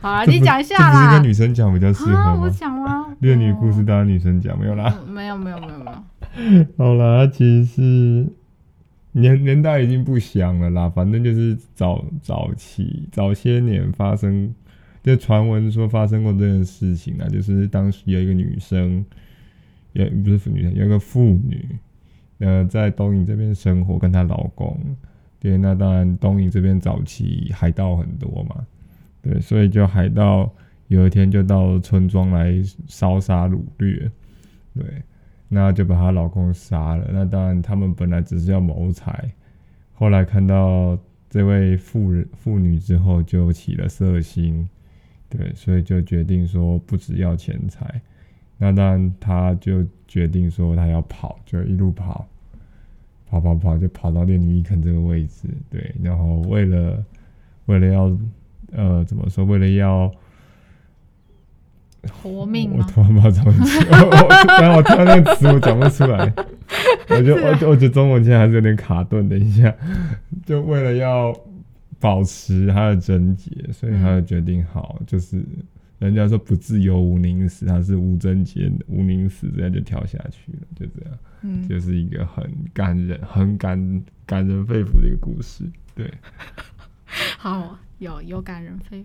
[0.00, 0.92] 好啊，你讲一下啦。
[0.92, 2.40] 这不是跟女生讲比较适合吗？
[2.42, 3.14] 我讲吗？
[3.20, 4.94] 恋女故事当然女生讲没有啦。
[5.06, 6.66] 没有没有没有没有。
[6.78, 8.26] 好啦，其实是
[9.12, 14.54] 年年代已经不详了啦，反正就是早早期早些年发生。
[15.04, 19.04] 就传闻说发生过这件事情啊，就是当时有一个女生，
[19.92, 21.78] 也不是妇女生，有一个妇女，
[22.38, 24.74] 呃，在东引这边生活，跟她老公。
[25.38, 28.66] 对，那当然东引这边早期海盗很多嘛，
[29.20, 30.50] 对，所以就海盗
[30.88, 32.54] 有一天就到村庄来
[32.86, 34.10] 烧杀掳掠，
[34.72, 34.84] 对，
[35.50, 37.06] 那就把她老公杀了。
[37.12, 39.30] 那当然他们本来只是要谋财，
[39.92, 44.66] 后来看到这位妇人妇女之后，就起了色心。
[45.36, 48.00] 对，所以就决定说不只要钱财，
[48.56, 52.24] 那当然他就决定说他要跑，就一路跑，
[53.28, 55.48] 跑跑跑，就跑到烈女一坑这个位置。
[55.68, 57.04] 对，然后为了
[57.66, 58.16] 为了要
[58.70, 60.08] 呃怎么说，为了要
[62.22, 63.90] 活命我，我突然不知道怎么讲，
[64.60, 66.32] 然后我突然那个词我讲不出来，
[67.08, 69.28] 我觉得我我觉得中文现在还是有点卡顿。
[69.28, 69.74] 等一下，
[70.46, 71.34] 就为了要。
[71.98, 75.44] 保持他的贞洁，所以他就决定好，嗯、就是
[75.98, 86.12] 人家说不自由无宁死，他是无贞洁无宁死，这样就跳下去了，就这样，嗯，就是一个很感人、很感感人肺腑的一个故事，对。
[87.38, 89.04] 好，有有感人肺腑，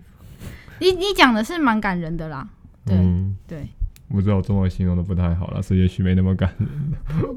[0.80, 2.48] 你你讲的是蛮感人的啦，
[2.84, 3.66] 对、嗯、对。
[4.10, 6.68] 不知道我中文形容的不太好了，所以也许没那么感人。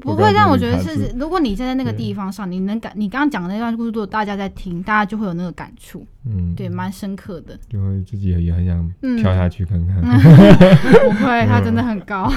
[0.00, 6.04] 不会，但我觉得是，如果你站在那个地方上，你能感，你刚刚讲的那段故事，如果大家在听，大家就会有那个感触。
[6.26, 7.56] 嗯，对，蛮深刻的。
[7.68, 10.00] 就会自己也很想跳下去看看。
[10.02, 10.18] 嗯、
[11.04, 12.28] 不会，它真的很高。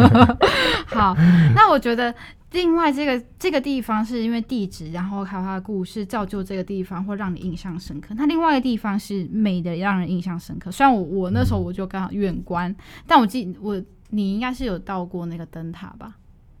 [0.86, 1.16] 好，
[1.54, 2.14] 那我觉得
[2.56, 8.14] 另外这个这个地方是因为地址，然后还有它的故事，造就这个地方会让你印象深刻。
[8.16, 10.72] 那另外一个地方是美的，让人印象深刻。
[10.72, 13.80] 虽然我我那时候我就刚好远观，嗯、但我记我。
[14.10, 16.14] 你应该是有到过那个灯塔吧？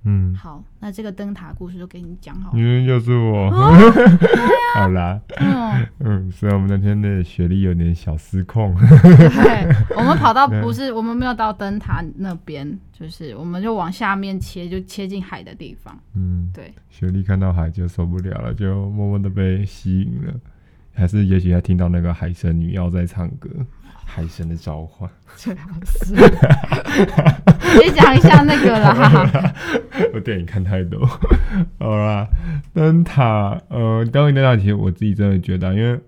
[0.08, 2.56] 嗯，好，那这个灯塔故事就给你讲好了。
[2.56, 3.50] 明明就是我。
[3.50, 3.74] 哦、
[4.76, 8.72] 好啦，嗯嗯，所以我们那天的雪莉有点小失控。
[8.76, 9.66] 对，
[9.98, 15.98] 我们跑到 不是，我们没有到灯塔那边，就是我们就往下面切，就切进海的地方。
[16.14, 16.72] 嗯，对。
[16.88, 20.32] 雪莉看到海就受不了了，就默默的被吸引了，
[20.94, 23.50] 还是也许他听到那个海神女妖在唱歌。
[24.08, 26.14] 海神的召唤， 最好是。
[27.82, 29.54] 你讲一下那个啦。
[30.14, 31.06] 我电影看太多。
[31.78, 32.28] 好啦，
[32.72, 35.98] 灯塔，呃，灯塔其实我自己真的觉得，因为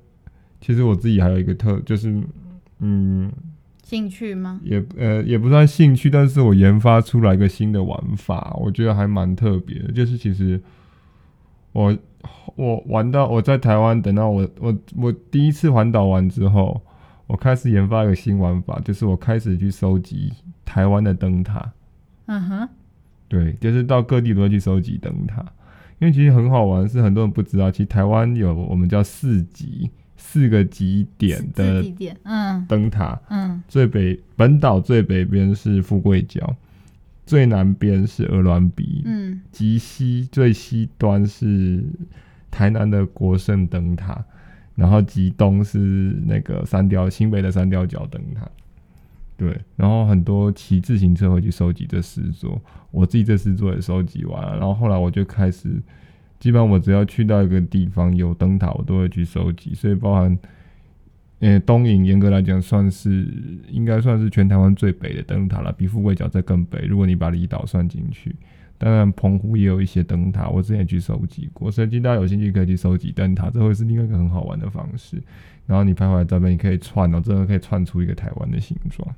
[0.61, 2.23] 其实我自己还有一个特，就是
[2.81, 3.31] 嗯，
[3.83, 4.61] 兴趣吗？
[4.63, 9.93] 也呃也不算兴趣，但是我研发出来一个新的玩法，我觉得还蛮特别的。
[9.93, 10.61] 就是其实
[11.73, 11.97] 我
[12.57, 16.81] 我玩到我在台湾，等到我我我第一次环岛完之后。
[17.29, 20.33] 我开始研发一个新玩法，就是我开始去收集
[20.69, 21.73] 台湾的灯塔。
[22.27, 22.69] 嗯哼，
[23.27, 25.41] 对，就是到各地都会去收集灯塔，
[25.99, 31.83] 因为其实很好玩，是很多人不知道，其实台湾有我们叫四极，四个极点的
[32.25, 36.55] 嗯灯塔，嗯，最北本岛最北边是富贵角，
[37.25, 41.83] 最南边是鹅銮鼻，嗯，极西最西端是
[42.51, 44.23] 台南的国圣灯塔。
[44.75, 45.79] 然后极东是
[46.25, 48.49] 那个三貂新北的三貂角灯塔，
[49.39, 55.81] 对，然后很多骑自行车会去收集这四座，我自己这四座也收集完了，然后后来我就开始，
[56.41, 60.39] 基本上我只要去到一个地方有灯塔，我都会去收集，所以包含，
[61.39, 63.29] 呃，东引严格来讲算是
[63.71, 68.35] 应该算是全台湾最北的灯塔了，比富贵角再更北，如果你把离岛算进去。
[68.81, 71.69] 当然，澎湖也有一些灯塔，我之前也去收集过。
[71.69, 75.21] 所以，大家有兴趣可以去收集灯塔，这会是另外一个很好玩的方式。
[75.67, 79.09] 然后你拍回来照片，你可以串哦，真的可以串出一个台湾的形状。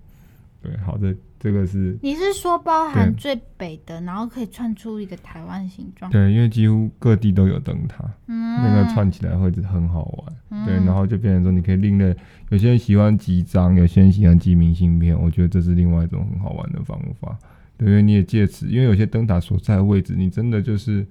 [0.63, 1.97] 对，好的，这个是。
[2.03, 6.11] 你是说包含最北的，然后可以串出一个台湾形状？
[6.11, 10.37] 对，因为几乎各地都有灯塔，嗯，那个串起来会很好玩。
[10.51, 12.15] 嗯、对，然后就变成说，你可以另类。
[12.51, 17.39] 有些人喜欢集章，有些人喜欢寄明信片，我觉得这是另外一种很好玩的方法。
[17.79, 21.07] 对，因为你也借此，因为有些灯塔所在的位置，你真的就是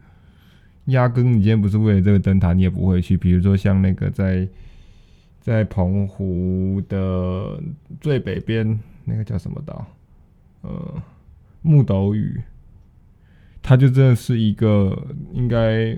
[0.86, 3.18] 压根，你今天不是为了这个灯塔，你也不会去。
[3.18, 4.48] 比如说像那个在
[5.50, 7.60] 在澎湖的
[8.00, 9.84] 最北边那个叫什么岛？
[10.62, 10.94] 呃，
[11.64, 12.40] 木斗屿，
[13.60, 14.96] 它就真的是一个
[15.34, 15.98] 应该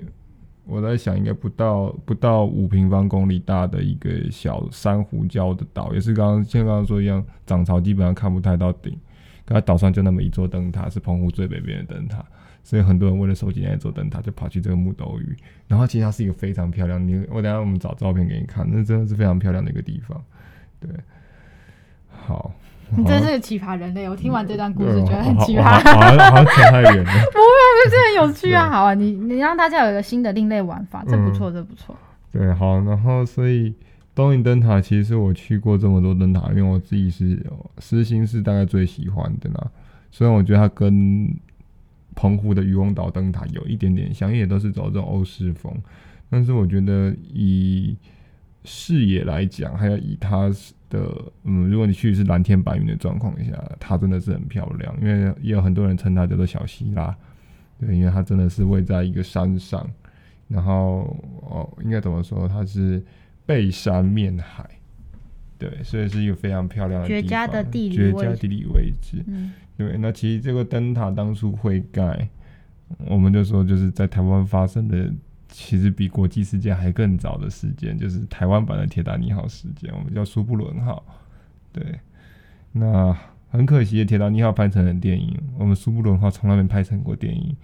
[0.64, 8.98] 我在想，应该不到不到五平方公里大的一个小珊瑚礁的岛，也是刚刚像刚刚说一样，涨潮基本上看不太到顶。
[9.44, 12.24] 它岛上就那么一座灯塔，是澎湖最北边的灯塔，
[12.62, 15.36] 所以很多人为了收集那座灯塔，就跑去这个木斗屿。
[15.68, 20.22] 然后其实它是一个非常漂亮，你我等下我们找照片给你看，那真的是非常漂亮的一个地方。
[20.80, 20.90] 对，
[22.08, 22.52] 好，
[22.96, 24.08] 你真是个奇葩人类。
[24.08, 27.04] 我听完这段故事，觉得很奇葩，好像好像扯太远了。
[27.04, 28.70] 不会，这很有趣啊。
[28.70, 31.96] 好啊，你你让大家有一个新的另类玩法，这不错，这不错。
[32.30, 33.74] 对，好，然后所以。
[34.14, 37.42] 东引灯塔其实我去过这么多灯塔，因为我自己是
[37.78, 39.70] 私心是大概最喜欢的啦。
[40.10, 41.34] 虽然我觉得它跟
[42.14, 45.74] 澎湖的渔翁岛灯塔有一点点像，也都是走这种欧式风，
[46.30, 47.96] 但是我觉得以
[48.64, 50.48] 视野来讲，还有以它
[50.88, 54.96] 的嗯，如果你去是蓝天白云的状况下，它真的是很漂亮。
[55.00, 57.16] 因为也有很多人称它叫做小希腊，
[57.80, 59.88] 对，因为它真的是位在一个山上，
[60.48, 62.48] 然后哦，应该怎么说？
[62.48, 63.02] 它是。
[63.44, 64.64] 背山面海，
[65.58, 69.20] 对，所以是一个非常漂亮的绝佳的地理绝佳地理位置。
[69.26, 69.52] 嗯，
[69.88, 69.98] 对。
[69.98, 72.28] 那其实这个灯塔当初会盖，
[73.06, 75.12] 我们就说就是在台湾发生的，
[75.48, 81.04] 其实比国际事件还更早的事件，就是台湾版的铁达尼号事件，我们叫苏布伦号。
[81.72, 81.84] 对，
[82.72, 83.16] 那
[83.50, 87.56] 很可惜，铁达尼号拍成了电影，我们苏布伦号从来没拍成过电影。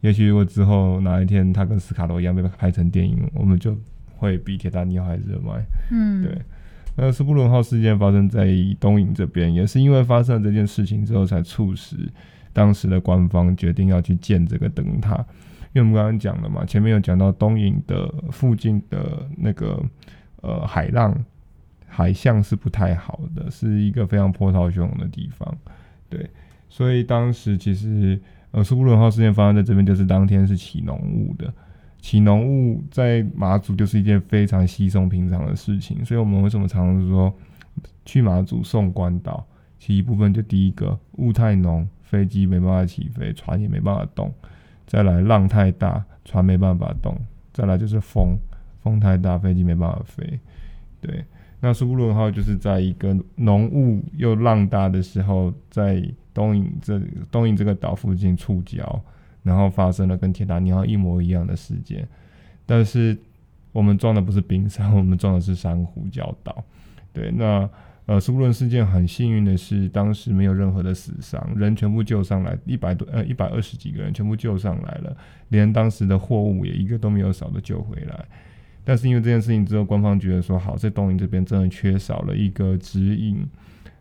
[0.00, 3.76] 也许如果之后哪一天它跟斯卡罗一样被拍成电影，我们就。
[4.20, 6.36] 会比铁达尼号还热卖，嗯，对。
[7.00, 8.48] 那苏布伦号事件发生在
[8.80, 11.96] 东营这边，也是因为发生了这件事情之后，才促使
[12.52, 15.24] 当时的官方决定要去建这个灯塔。
[15.74, 19.80] 因为我们刚刚讲了嘛，前面有讲到东营的附近的那个
[20.40, 21.16] 呃海浪
[21.86, 25.56] 海象是不太好的，是一个非常波涛汹涌的地方。
[26.08, 26.28] 对，
[26.68, 28.20] 所以当时其实
[28.50, 31.52] 呃苏布伦号事件发生在这边，就是当天是起浓雾的。
[32.08, 37.30] 起浓雾在马祖就是一件非常稀松平常的事情，所以我们为什么常常说
[38.06, 39.46] 去马祖送关岛？
[39.78, 44.30] 其一部分就第一个雾太浓，飞机没办法起飞，船也没办法动；
[44.86, 47.12] 再来浪太大，船没办法动；
[47.52, 48.38] 再来就是风，
[48.82, 50.40] 风太大，飞机没办法飞。
[51.02, 51.22] 对，
[51.60, 56.02] 那苏布伦号就是在一个浓雾又浪大的时候，在
[56.32, 56.98] 东引这
[57.30, 58.98] 东引这个岛附近触礁。
[59.42, 62.06] 然后发生了跟铁达尼号一模一样的事件，
[62.66, 63.16] 但是
[63.72, 66.64] 我们撞的不是冰山，我们撞的是珊瑚礁岛。
[67.12, 67.68] 对，那
[68.06, 75.14] 呃，苏布伦事件很幸运的是，当时没有任何的死伤，人全部救上来，一百多呃一百二十几个人全部救上来了，
[75.48, 78.24] 连当时的货物也一个都没有少的救回来。
[78.82, 83.46] 但是因为这件事情之后，官方觉得说好，在东营这边真的缺少了一个指引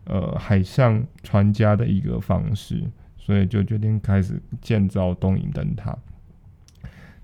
[0.05, 2.81] 呃海上船家的一个方式。
[3.27, 5.97] 所以就决定开始建造东引灯塔。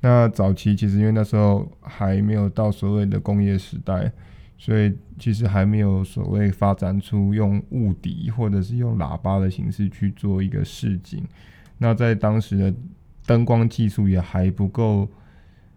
[0.02, 4.12] 那早期其实因为那时候还没有到所谓的工业时代，
[4.58, 11.24] 所以其实还没有所谓发展出用雾笛或者是用喇叭的形式去做一个示警。
[11.78, 12.74] 那在当时的
[13.26, 15.08] 灯光技术也还不够，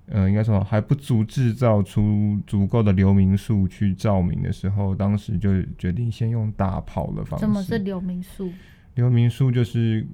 [0.06, 7.46] 呃，应该说还不足制造出足够的流明数去照明的时候，当时就决定先用大炮的方式。
[7.46, 8.50] 什么是流明数？
[8.96, 10.06] 流明数就是，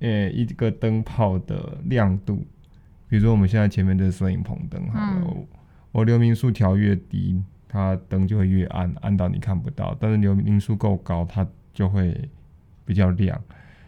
[0.00, 2.44] 呃、欸，一个灯泡的亮度。
[3.08, 5.46] 比如说我们现在前面的摄影棚灯，好了，嗯、
[5.92, 9.96] 我流明数调越低，它灯就会越暗，暗到你看不到。
[10.00, 12.28] 但是流明数够高，它就会
[12.84, 13.40] 比较亮。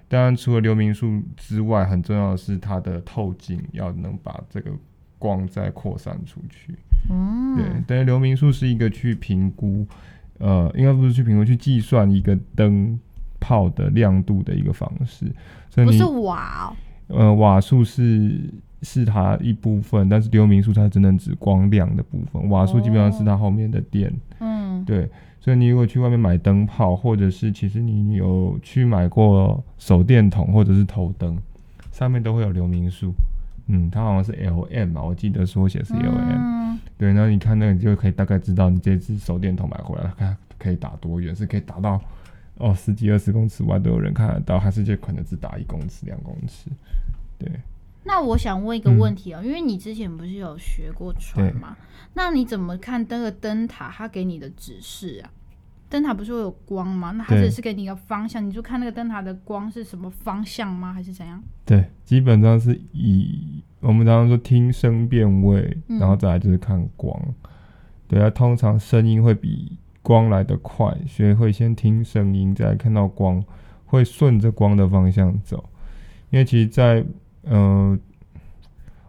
[0.06, 4.70] 当然，除了流明数之外，很重要的是它的透镜要能把这个
[5.18, 6.76] 光再扩散出去。
[7.10, 7.64] 嗯，对。
[7.84, 9.84] 但是流明数是一个去评估，
[10.38, 13.00] 呃，应该不是去评估，去计算一个灯。
[13.44, 15.30] 泡的亮度的一个方式，
[15.68, 16.74] 所以你不是瓦
[17.08, 18.40] 哦，呃，瓦数是
[18.80, 24.10] 是它一部分，但是流明数它只能指光亮的部分，瓦数基本上是它后面的电。
[24.40, 25.06] 嗯，对，
[25.40, 31.36] 所以你如果去外面买灯泡，或者是其实你有去买过手电筒或者是头灯，
[31.92, 33.12] 上面都会有流明数。
[33.66, 36.38] 嗯，它好像是 L M 嘛，我记得缩写是 L M。
[36.38, 42.00] 嗯，对，然后你看那个，你就可以大概知道你这只手电筒买回来，看可以打多远，是可以打到。
[42.56, 46.70] 哦，十几二十公尺外都有人看得到，还是就可能只打一公尺、两公尺？
[47.38, 47.50] 对。
[48.04, 51.76] 那我想问一个问题哦，嗯、因为你之前不是有学过船吗？
[52.12, 55.30] 那你怎么看那个灯塔它给你的指示啊？
[55.88, 57.12] 灯塔不是会有光吗？
[57.12, 60.92] 那它只是给你一个方向，你就看那个灯塔的光是什么方向吗？
[60.92, 61.42] 还是怎样？
[61.64, 67.18] 对，基本上是以我们常常说听声辨位，然后再来就是看光。
[67.26, 67.34] 嗯、
[68.06, 69.78] 对啊，通常声音会比。
[70.04, 73.42] 光来得快，所以会先听声音，再看到光，
[73.86, 75.64] 会顺着光的方向走。
[76.28, 77.06] 因为其实在，在
[77.50, 77.98] 呃，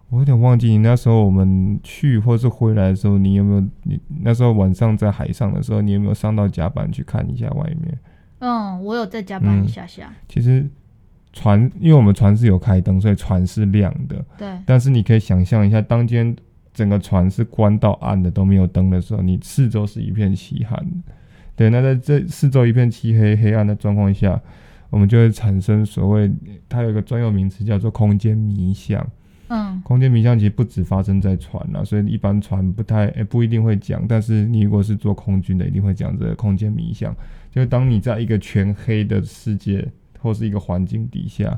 [0.09, 3.63] 我有点忘记你那时候我们去或是回来的时候，你有没有？
[3.83, 7.99] 你那时候晚上在海上的时候，你有没有上到甲板去看一下外面？
[8.39, 10.07] 嗯，我有在甲板一下下。
[10.07, 10.65] 嗯，其实
[11.33, 14.23] 船，因为我们船是有开灯，所以船是亮的。
[14.37, 14.47] 对。
[14.65, 16.33] 但是你可以想象一下，当间。
[16.75, 20.77] 整个船是关到暗的，都没有灯的时候，你四周是一片漆黑。
[21.55, 24.39] 对，那在这四周一片漆黑、黑暗的状况下，
[24.89, 26.29] 我们就会产生所谓，
[26.67, 29.07] 它有一个专有名词叫做空间迷向。
[29.47, 37.15] 嗯，空间迷向其实不止发生在船啊，所以一般船不太、欸、不一定会讲，但是你如果是做空军的，一定会讲这个空间迷向。
[37.51, 39.87] 就是当你在一个全黑的世界
[40.19, 41.57] 或是一个环境底下。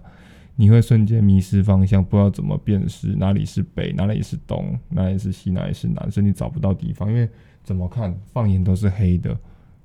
[0.59, 7.29] 你会瞬间迷失方向，不知道怎么辨识哪里是北，哪里是东，哪里是西，哪里是南，所以你找不到地方，因为
[7.63, 9.37] 怎么看放眼都是黑的。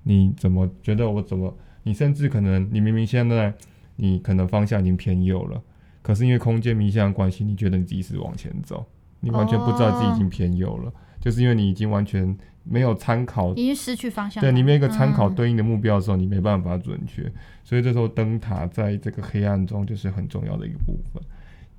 [0.02, 1.54] 你怎么觉得我怎么？
[1.82, 3.52] 你甚至可能你明明现在
[3.96, 5.62] 你可能方向已经偏右了，
[6.00, 8.84] 可是因为空间迷向关系，你觉得你自己是往前走，
[9.20, 12.36] 你完全不知道自己已经偏右了，就是因为你已经完全。
[12.64, 14.40] 没有参考，已经失去方向。
[14.40, 17.30] 对，你没有一个参考对应的目标的时候，嗯、你没办法准确。
[17.64, 21.22] 所以这时候灯塔在这个黑暗中就是很重要的一个部分。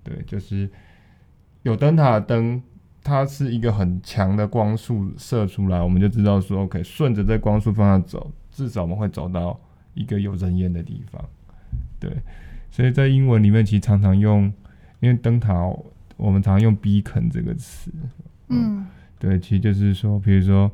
[0.04, 0.70] 对，就是
[1.62, 2.62] 有灯塔的灯，
[3.02, 9.60] 它是一个很强的光束射出来，我们就知道说，OK，顺着这光束方向走，至少我们会走到
[9.94, 11.24] 一个有人烟的地方。
[12.00, 12.12] 对，
[12.70, 14.52] 所以在英文里面其实常常用，
[15.00, 15.54] 因为灯塔
[16.18, 17.92] 我们常常用 beacon 这个词。
[18.50, 18.80] 嗯。
[18.80, 18.88] 嗯
[19.24, 20.70] 对，其实就是说，比如说，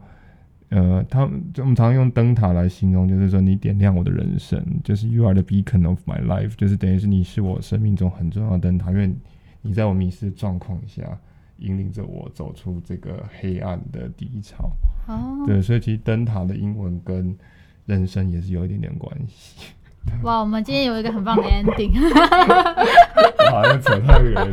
[0.70, 9.14] 呃，他们我们常常用灯塔来形容，就是说你点亮我的人生，就是 You are the beacon of my life，就是等于是你是我生命中很重要的灯塔，因为
[9.62, 11.04] 你在我迷失的状况下，
[11.58, 14.72] 引领着我走出这个黑暗的低潮。
[15.08, 17.38] 哦，对，所以其实灯塔的英文跟
[17.86, 19.68] 人生也是有一点点关系。
[20.24, 21.94] 哇，我们今天有一个很棒的 ending，
[23.52, 24.46] 好像扯太远了。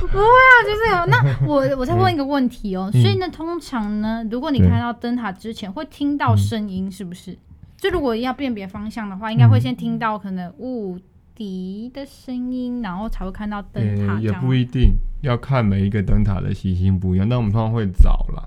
[0.00, 1.06] 不会啊，就是有。
[1.06, 7.32] 那我我再问一个问题哦，嗯、所以呢，通常呢，如果你看到灯塔之前会听到声音，是不是？
[7.32, 7.38] 嗯、
[7.78, 10.96] 就如果要辨别方向的话，应该会先听到可能雾
[11.34, 14.22] 笛的声音，然后才会看到灯塔、欸。
[14.22, 14.92] 也不一定
[15.22, 18.46] 要看每一个灯塔的习性不一样，那我们通常会找啦，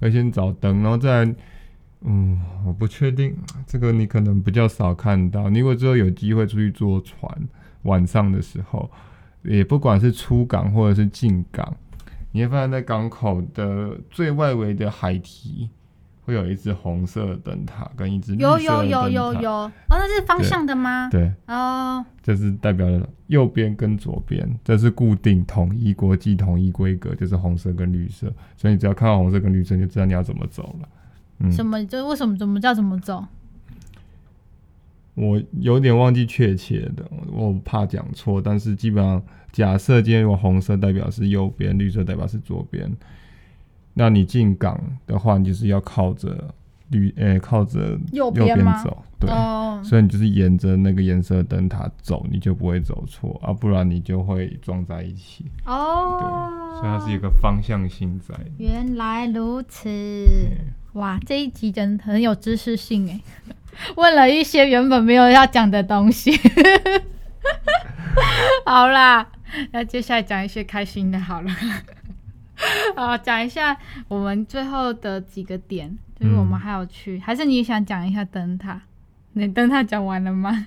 [0.00, 1.32] 会先找灯，然后再。
[2.02, 3.36] 嗯，我不确定
[3.66, 5.50] 这个，你可能比较少看到。
[5.50, 7.30] 你如果之后有机会出去坐船，
[7.82, 8.90] 晚上的时候，
[9.42, 11.76] 也不管是出港或者是进港，
[12.32, 15.70] 你会发现在港口的最外围的海堤。
[16.28, 18.62] 会有一只红色的灯塔跟一只绿色灯塔。
[18.64, 21.08] 有有有有有哦，那是方向的吗？
[21.10, 28.30] 对哦，这是代表了右边跟左边，这是固定统一国际统一规格，就是红色跟绿色。
[28.58, 30.88] 所以你只要看到红色跟绿色，你就知道你要怎么走了。
[31.40, 31.84] 嗯，什么？
[31.86, 33.24] 就为什么怎么叫怎么走？
[35.14, 38.40] 我有点忘记确切的，我怕讲错。
[38.40, 42.88] 但是基本上，假设今天有红色代表是右边，绿色代表是左边。
[43.94, 46.54] 那你进港的话，你就是要靠着
[46.90, 48.46] 绿，诶、欸，靠着右边
[48.84, 49.82] 走，对，oh.
[49.82, 55.46] 所以你就是沿着那个颜色灯塔走，你就不会走错啊，不然你就会撞在一起。
[55.66, 58.32] 哦、oh.，对，所以它是一个方向性在。
[58.58, 59.90] 原来如此，
[60.94, 63.20] 哇，这一集真的很有知识性诶，
[63.96, 66.32] 问了一些原本没有要讲的东西。
[68.64, 69.28] 好啦，
[69.72, 71.50] 那接下来讲一些开心的，好了。
[72.96, 73.76] 好，讲一下
[74.08, 78.80] 我们最后的几个点，就是我们还有去，嗯、还是你想讲一下灯塔？
[79.34, 80.66] 你灯塔讲完了吗？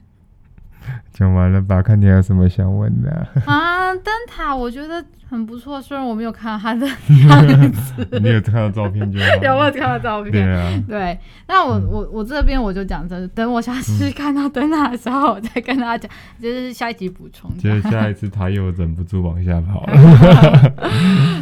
[1.12, 3.94] 讲完了吧，看你还有什么想问的啊？
[3.96, 6.88] 灯塔我觉得很不错，虽然我没有看到他的
[7.28, 9.26] 样子，你有看到照片就好。
[9.44, 10.32] 有，没有看到照片。
[10.32, 11.20] 对啊，对。
[11.48, 16.12] 那我、嗯、我我这边我就讲这，等我下次看到灯塔的时候，我再跟大家讲，
[16.42, 17.56] 就是下一集补充。
[17.58, 19.94] 就是下一次他又忍不住往下跑了。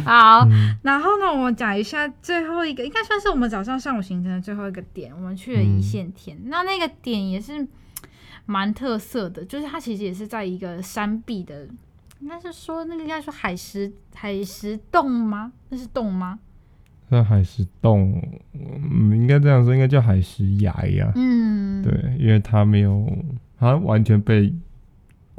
[0.04, 6.36] 好、嗯，然后呢，我们讲一下最后一个，应该算是我们早上上午行程的最后一个点，我们去了一线天。
[6.36, 7.66] 嗯、那那个点也是。
[8.50, 11.68] 蛮特色的，就是它其实也是在一个山壁的，
[12.18, 15.52] 应该是说那个应该说海石海石洞吗？
[15.68, 16.40] 那是洞吗？
[17.10, 18.20] 那海石洞，
[18.52, 21.12] 嗯，应该这样说，应该叫海石崖呀。
[21.14, 23.08] 嗯，对，因为它没有，
[23.56, 24.52] 它完全被。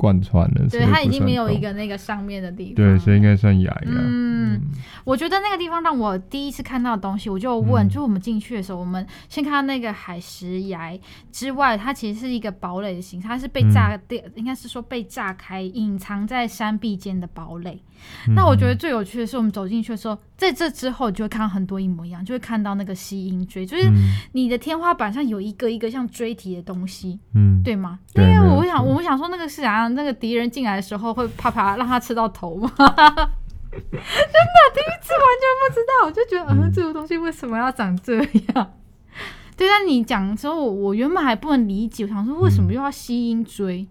[0.02, 3.82] 贯穿了，对，它已经没有一个那个上面的地方，对，所以应该算崖呀。
[3.86, 4.60] 嗯，
[5.04, 10.98] 我觉得那个地方让我第一次看到的东西，我就问，嗯、就我们进去的时候，我们先看到那个海石崖
[11.32, 17.80] 之外，它其实是一个堡垒的形，它是被炸掉，嗯，应该是说被炸开，隐藏在山壁间的堡垒。
[18.28, 18.34] 嗯。
[18.34, 23.88] 那我觉得最有趣的是，我们走进去的时候，在这之后就会看到很多一模一样，就会看到那个吸音锥，就是
[24.32, 28.00] 你的天花板上有一个一个像锥体的东西，嗯，对吗？
[28.16, 29.62] 因为我想，我们想说那个是
[29.96, 30.02] 啥？
[30.02, 32.72] 那个敌人进来的时候会啪啪让他吃到头吗？
[32.78, 38.16] 真的第一次完全不知道，我就觉得，嗯，嗯，这个东西为什么要长这
[38.54, 38.74] 样？
[39.56, 43.88] 对，但你讲的时候，我我原本还不能理解，我想说为什么又要吸音锥？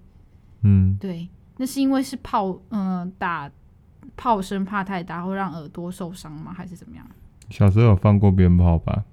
[0.63, 3.51] 嗯，对，那是因为是炮，嗯、呃，打
[4.17, 6.53] 炮声怕太大会让耳朵受伤吗？
[6.53, 7.07] 还是怎么样？
[7.49, 9.05] 小时候有放过鞭炮吧？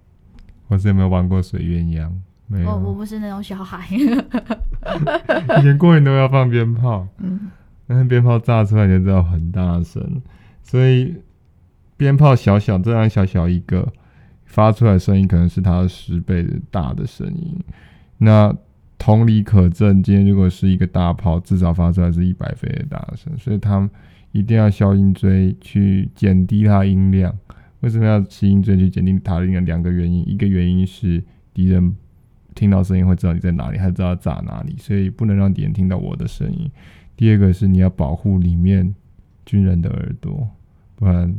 [0.68, 2.12] 或是有没有玩过水鸳鸯？
[2.50, 3.86] 没有，我我不是那种小孩。
[3.93, 7.52] 以前过年都要放鞭炮， 嗯，
[7.86, 10.22] 但是鞭炮炸出来你就知道很大声，
[10.64, 11.14] 所以
[11.98, 13.91] 鞭炮小小这样小小一个，
[14.45, 17.60] 发出来声音可能是它十倍的大的声音。
[18.18, 18.56] 那
[18.98, 23.89] 同理可证，今天如果是一个大炮，至少发出来是一百倍的大声，所以他们
[24.32, 27.38] 一定要消音锥去减低它音量。
[27.82, 29.66] 为什么要吸音锥去减低它的音量？
[29.66, 31.22] 两个原因，一个原因是
[31.54, 31.93] 敌人。
[32.58, 36.70] 听到声音会知道你在哪里，还知道炸哪里，所以不能让敌人听到我的声音。
[37.16, 38.95] 第二个是你要保护里面
[39.45, 40.49] 军人的耳朵，
[40.95, 41.34] 不然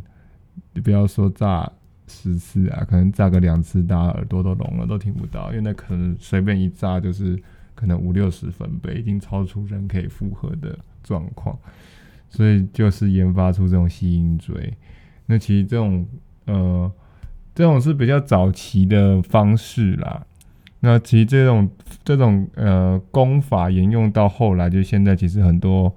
[0.73, 1.71] 你不要说炸
[2.07, 7.37] 十次啊，可能炸个两次，大家耳朵都聋了，都听不到，因为那可能随便一炸就是
[7.75, 11.59] 可能五六十分贝，已经超出人可以负荷的状况，
[12.31, 14.73] 所以就是研发出这种吸音锥。
[15.27, 16.07] 那其实这种
[16.47, 16.91] 呃，
[17.55, 20.25] 这种是比较早期的方式啦。
[20.81, 21.69] 那其实这种
[22.05, 25.93] 这种呃功法沿用到后来，就现在其实很多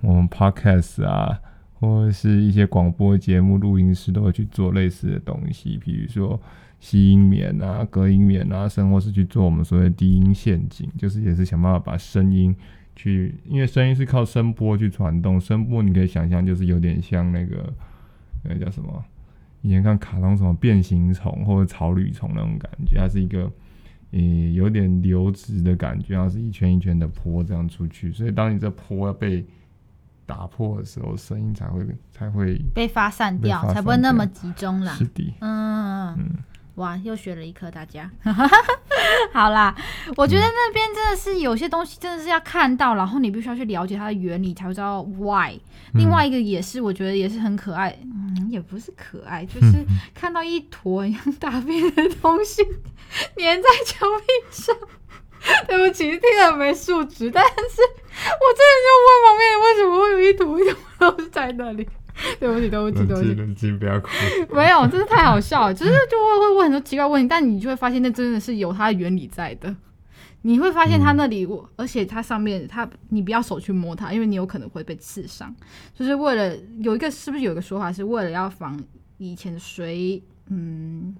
[0.00, 1.38] 我们 podcast 啊，
[1.74, 6.40] 或者是一些广播节目录音师都会去做类似的东西，比如说
[6.80, 12.56] 吸音棉啊、隔音棉啊，甚或是去做我们所谓的低音陷阱，就是也是想办法把声音
[12.94, 17.70] 去，因为声音是靠声波去传动，声波你可以想象就是有点像那个
[18.42, 19.04] 那个叫什么，
[19.60, 23.52] 以前看卡通什么变形虫或者草履虫那种感觉，它是一个。
[24.18, 29.44] 嗯，有点流质的感觉，然后是一圈一圈的坡这样出去，所以当你这坡要被
[30.24, 34.92] 打破的时候，声音才会才会被发散掉，才不会那么集中啦。
[34.94, 36.30] 是的，嗯嗯。
[36.76, 38.10] 哇，又学了一课，大家。
[39.32, 39.74] 好啦，
[40.16, 45.58] 我觉得那边真的是有些东西真的是要看到，然后你必须要去了解它的原理，才会知道 why。
[45.94, 52.62] 另外一个也是，我觉得也是很可爱，嗯，也不是可爱，就是看到一坨一样大便的东西
[53.36, 54.76] 粘在墙壁上，
[55.66, 57.30] 对不起，听了没素质。
[57.30, 61.88] 但是我真的就问旁边为什么会有一坨一坨都是在那里？
[62.40, 64.08] 对不起，对不起，对不起，冷静，不要哭。
[64.54, 65.72] 没有，真是太好笑了。
[65.74, 69.74] 就是就会会问很多奇怪问题，但你就会发现那真的是有它的原理在的。
[70.42, 75.54] 你会发现它那里，我、嗯、而且它上面它你不要手去摸它，因为你有可能会被刺伤。
[75.92, 78.80] 就是为了有一个是不是有一个说法是为了要防
[79.18, 81.14] 以前水嗯。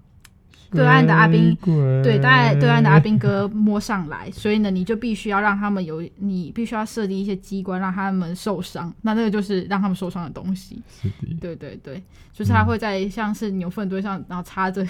[0.70, 1.56] 对岸的阿兵，
[2.02, 8.92] 对，大概对岸的阿兵哥摸上来，所以呢，你就必须要让他们有，你必须要设计一些机关，让他们受伤。
[9.02, 10.82] 那那个就是让他们受伤的东西。
[11.00, 11.36] 是的。
[11.40, 12.02] 对对对，
[12.32, 14.86] 就是他会在像是牛粪堆上，然后插着。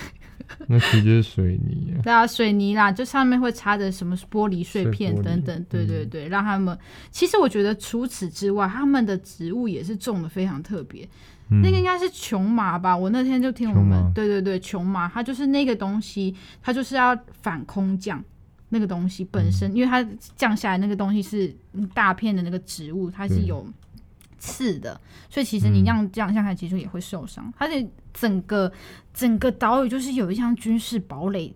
[0.67, 1.95] 那其实就是水泥。
[2.03, 5.67] 对啊，水泥啦，就上面会插着什么玻璃碎片等等。
[5.69, 6.77] 对对对，让他们。
[7.11, 11.09] 其实我觉得除此之外，他们的植物也是种的非常特别。
[11.49, 12.97] 嗯、那个应该是琼麻吧？
[12.97, 18.23] 我那天就听我们，对对对，琼麻，它就是那个东西，它就是要反空降
[18.71, 21.55] 那个东西本身，嗯、因为它降下来那个东西是
[21.95, 23.65] 大片的那个植物，它是有
[24.39, 27.53] 刺的，所以其实你那样降下来，其实也会受伤。
[27.57, 28.73] 它的整个
[29.15, 31.55] 整个岛屿就是有一项军事堡垒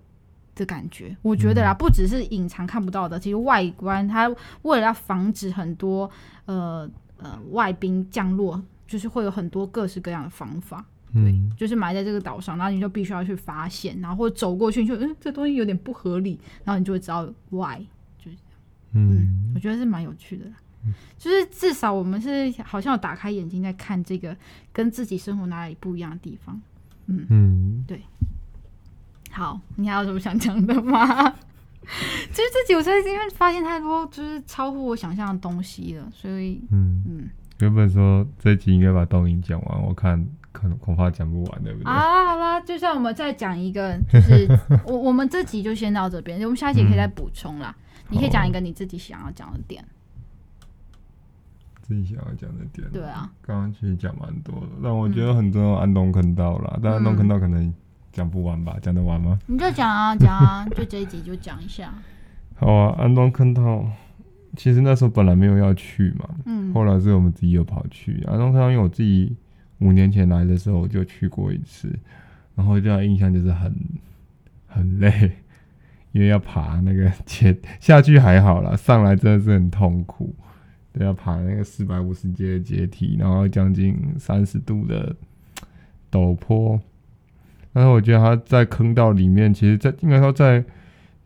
[0.55, 4.32] 的感觉，我觉得啦，嗯、不只是隐藏看不到的，其实外观它
[4.62, 6.09] 为了要防止很多
[6.45, 8.62] 呃呃外宾降落。
[8.91, 17.78] 就是会有很多各式各样的方法，对，嗯、就是埋在这个岛上，然后你就必须要去发现，然后或者走过去，就嗯，这东西有点不合理，然后你就会知道 why，
[18.18, 18.59] 就是这样，
[18.95, 20.45] 嗯，嗯，我觉得是蛮有趣的，
[20.84, 24.36] 嗯、 就是至少我们是好像有打开眼睛在看这个
[24.72, 26.61] 跟自己生活哪里不一样的地方，
[27.07, 28.03] 嗯嗯，对，
[29.30, 31.30] 好，你还有什么想讲的吗？
[32.32, 37.05] 就是自己我在因为发现太多就是超乎我想象的东西了，所以嗯。
[37.07, 37.30] 嗯。
[37.61, 41.92] 嗯原本说这集应该把东影讲完，我看可能恐怕讲不完，对不对？
[41.92, 44.48] 啊，好啦，就算我们再讲一个，就是
[44.86, 47.74] 我我们这集就先到这边，我们下一集可以再补充啦。
[47.78, 49.84] 嗯、你可以讲一个你自己想要讲的点。
[51.82, 52.88] 自己想要讲的点。
[52.92, 53.30] 对啊。
[53.42, 57.72] 刚刚其实讲蛮多的，但我觉得很重要，安东坑道啦，嗯、但安东坑道可能
[58.12, 58.76] 讲不完吧？
[58.80, 59.38] 讲得完吗？
[59.46, 61.92] 你就讲啊，讲啊，就这一集就讲一下。
[62.56, 63.84] 好啊，安东坑道。
[64.62, 68.22] 其实那时候本来没有要去嘛，嗯，后来是我们自己又跑去。
[68.26, 69.34] 安东坑道，因为我自己
[69.78, 71.90] 五年前来的时候我就去过一次，
[72.54, 73.74] 然后对他印象就是很
[74.68, 75.32] 很累，
[76.12, 80.34] 因为要爬那个阶下去还好啦，上来真的是很痛苦，
[80.92, 85.16] 都要爬那个四百五十阶的阶梯，然后将近三十度的
[86.12, 86.78] 陡坡。
[87.72, 90.62] 但是我觉得他在坑道里面，其实在，在应该说在。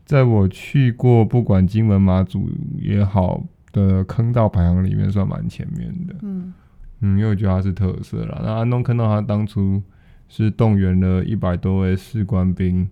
[0.05, 2.47] 在我去过不管金门马祖
[2.77, 3.43] 也好
[3.73, 6.15] 的坑道排行里面，算蛮前面的。
[6.21, 6.53] 嗯
[7.01, 8.39] 嗯，因为我觉得它是特色啦。
[8.43, 9.81] 那安东坑道它当初
[10.29, 12.87] 是动员了一百多位士官兵，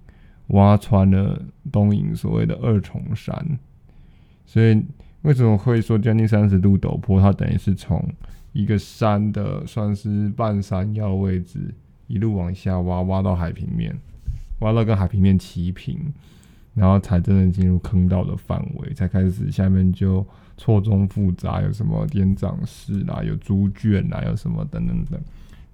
[0.47, 1.41] 挖穿了
[1.71, 3.59] 东引所谓的二重山。
[4.45, 4.83] 所以
[5.21, 7.21] 为什么会说将近三十度陡坡？
[7.21, 8.03] 它等于是从
[8.51, 11.73] 一个山的算是半山腰位置，
[12.07, 13.95] 一路往下挖，挖到海平面，
[14.59, 16.13] 挖到跟海平面齐平。
[16.73, 20.25] 然后才真正进入坑道的范围，才开始下面就
[20.57, 25.19] 错综复杂，有什么点长室啦，有猪圈啦，有什么等等等，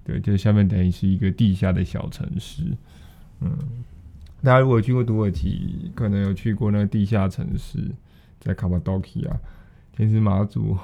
[0.04, 2.64] 对，就下面等于是一个地下的小城市。
[3.40, 3.50] 嗯，
[4.42, 7.90] 大家如果去过土耳其，可能有去过那个地下城市，
[8.38, 9.40] 在卡巴多其亚，
[9.96, 10.76] 其实马祖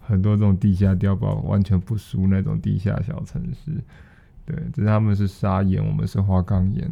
[0.00, 3.72] 很多这种地下碉堡完全不输那种地下小城市。
[4.44, 6.90] 对，只是他们是砂岩，我们是花岗岩。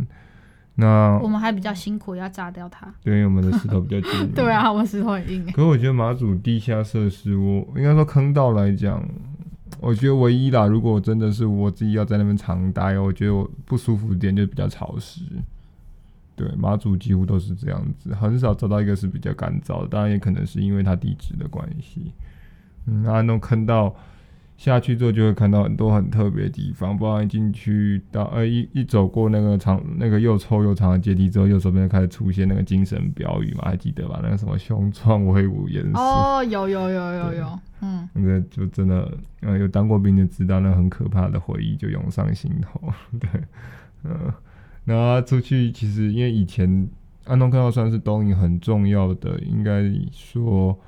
[0.80, 2.92] 那我们还比较辛苦，要炸掉它。
[3.04, 4.32] 对，因为我们的石头比较硬。
[4.34, 5.44] 对啊，我们石头很硬。
[5.52, 9.06] 可是我觉得马祖地下设施，我应该说坑道来讲，
[9.80, 15.20] 我觉得唯一啦，如果真的是我自己要在那边长待，我觉得我不舒服的点就比较潮湿。
[16.34, 19.88] 对，马祖几乎都是这样子，很少找到一个是比较干燥的。
[19.88, 22.12] 当然也可能是因为它地质的关系。
[22.86, 23.94] 嗯，那那种坑道。
[24.60, 34.20] 下去之后就会看到很多很特别的地方，不然一进去到呃一一走过那个长那个又臭又长的阶梯之后，右手边开始出现那个精神标语嘛，还记得吧？
[34.22, 42.78] 那个什么雄壮威武严肃哦，有有有有有，嗯，那个就真的呃有当过兵的知道，那很可怕的回忆就涌上心头。
[43.18, 43.30] 对，
[44.04, 44.34] 嗯、呃，
[44.84, 46.86] 然后出去其实因为以前
[47.24, 50.78] 安东克道算是东营很重要的，应该说。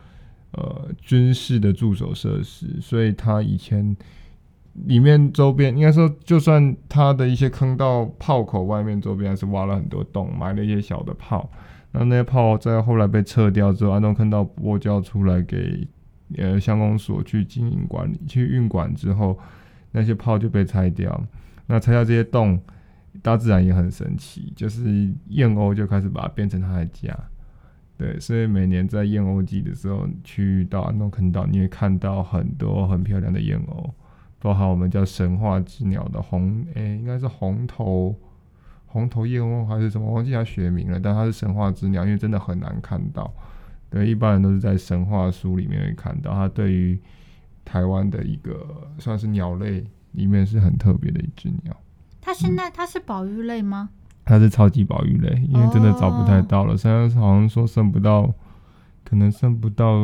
[0.52, 3.96] 呃，军事的驻守设施，所以它以前
[4.86, 11.50] 里面周边应该说，就算它的一些坑道炮口外面周边还是挖了很多洞，埋了一些小的炮。
[11.92, 15.86] 那那些炮在后来被撤掉之后，安东坑道拨交出来给
[16.36, 19.38] 呃乡公所去经营管理、去运管之后，
[19.90, 21.22] 那些炮就被拆掉。
[21.66, 22.60] 那拆掉这些洞，
[23.22, 27.18] 大自然也很神奇，就是燕鸥就开始把它变成它的家。
[28.02, 33.88] 对，所以每年在燕鸥季的时候去到安东坑岛，你会看到很多很漂亮的燕鸥，
[34.40, 38.12] 包含我们叫神话之鸟的红，诶、欸，应该是红头
[38.86, 43.32] 红头燕鸥还是什么，忘记它学名了，但它是神话之鸟，因为真的很难看到。
[43.88, 46.48] 对，一般人都是在神话书里面会看到它。
[46.48, 46.98] 对于
[47.64, 48.66] 台湾的一个
[48.98, 51.76] 算是鸟类里面是很特别的一只鸟。
[52.20, 53.90] 它现在它是保育类吗？
[54.24, 56.76] 它是超级宝玉类，因为真的找不太到了。
[56.76, 57.24] 现在、oh.
[57.24, 58.32] 好像说剩不到，
[59.04, 59.96] 可能剩不到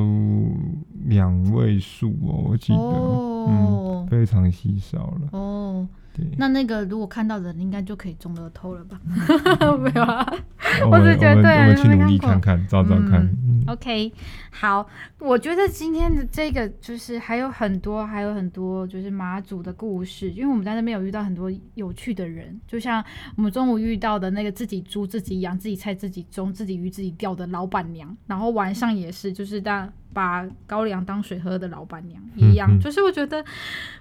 [1.04, 3.48] 两位数哦，我记得，oh.
[3.48, 5.28] 嗯，非常稀少了。
[5.32, 5.86] 哦。
[6.18, 6.26] Oh.
[6.36, 9.00] 那那个如果看到人，应该就可以中乐透了吧？
[9.78, 10.26] 没有啊，
[10.90, 13.22] 我只觉得对，我们去努力看看，找找看。
[13.22, 14.12] 嗯、OK，
[14.50, 14.86] 好，
[15.18, 23.04] 我觉得今天的这个就是还有很多，还有很多就是马祖的故事，因为我们在那边有遇到很多有趣的人，就像
[23.36, 29.90] 我们中午遇到的那个自己猪自己养、自己菜自己种、自己鱼自己钓的老板娘，然后晚上也是就是当。
[30.12, 32.78] 把高粱当水喝的老板娘一样，嗯。
[32.78, 33.44] 嗯、就是我觉得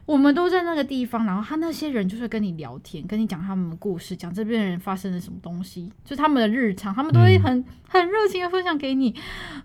[0.06, 9.14] 我们都在那个地方，然后他那些人就是跟你聊天，跟你讲他们的故事，讲这边人发生了什么东西，就他们的日常，他们都会很、嗯、很热情的分享给你，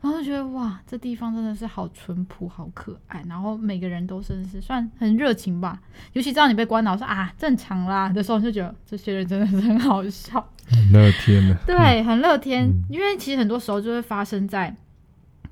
[0.00, 5.80] 然后就觉得哇，这地方真的是好淳朴、好可爱，然后每个人都真的是算很热情吧，
[6.12, 14.76] 尤其知道你被关了，说啊正常啦的时候，就觉得这些人真的是很好笑，很乐天的，对，很乐天，嗯、因为其实很多时候就会发生在。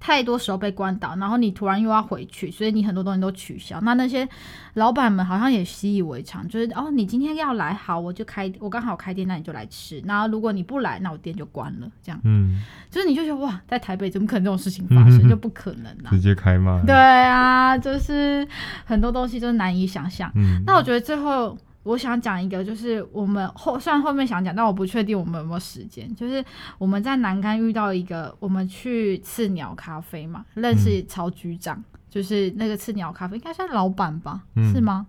[0.01, 3.79] 太多时候被关倒，然后你突然又要回去，所以你很多东西都取消。
[3.83, 4.27] 那那些
[4.75, 10.03] 老板们好像也习以为常，就是哦，你今天要来，好，我就开，我刚好开店，那你就来吃。
[10.07, 11.87] 然后如果你不来，那我店就关了。
[12.03, 15.21] 这样，嗯，就是你就觉得哇，在台北怎么可能这种事情发生？
[15.27, 16.83] 嗯、就不可能啊，直接开吗。
[16.87, 18.49] 对啊，就是
[18.87, 20.33] 很多东西都难以想象。
[20.35, 21.57] 嗯，那我觉得最后。
[21.83, 26.15] 我想讲一个，就是我们后虽然后面想讲，但我不确定我们有没有时间。
[26.15, 26.45] 就是
[26.77, 35.07] 我们在南竿遇到一个，我们去刺鸟咖啡嘛，认识曹局长，嗯、就是那个刺鸟咖啡应该算老板吧，嗯、是吗？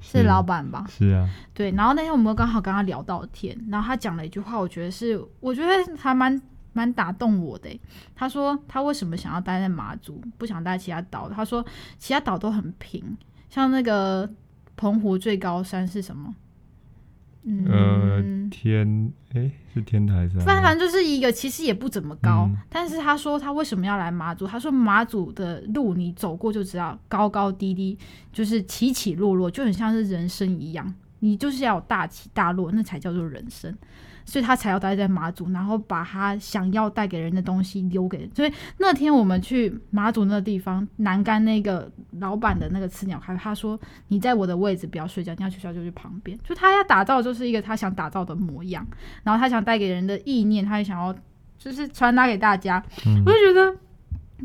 [0.00, 0.86] 是，是老板吧？
[0.88, 1.28] 是啊。
[1.52, 6.40] 对，然后那天我们刚好跟他聊到天，然后他讲了一句话，我觉得是，我觉得还蛮
[6.72, 7.68] 蛮打动我的。
[8.14, 11.28] 他说他为什么想要待在马祖，不想待其他岛？
[11.28, 11.62] 他说
[11.98, 13.18] 其他岛都很平，
[13.50, 14.26] 像那个。
[14.76, 16.34] 澎湖最高山是什么？
[17.48, 20.44] 嗯，呃、天，哎、欸，是天台山。
[20.44, 22.48] 反正就是一个，其实也不怎么高。
[22.50, 24.46] 嗯、但是他说他为什么要来马祖？
[24.46, 27.96] 他说马祖的路你走过就知道，高高低低，
[28.32, 30.92] 就是起起落落，就很像是人生一样。
[31.20, 33.72] 你就是要有大起大落，那才叫做人生。
[34.26, 38.30] 所以他才要待在马祖，然后把他想要带给人的东西留给人。
[38.34, 48.84] 所以那天我们去马祖那个地方，南竿那个老板的那个刺鸟开，他说：“你在我的位置不要睡觉，你要睡觉就去旁边。”就他要打造就是一个他想打造的模样，
[49.22, 51.14] 然后他想带给人的意念，他也想要
[51.56, 52.84] 就是传达给大家。
[53.06, 53.72] 嗯、我就觉得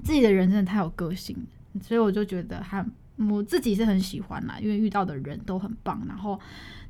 [0.04, 1.36] 自己的人真的太有个性，
[1.82, 2.86] 所以我就觉得还
[3.18, 6.40] 我自己是很喜欢啦，因为遇到的人都很棒，然后。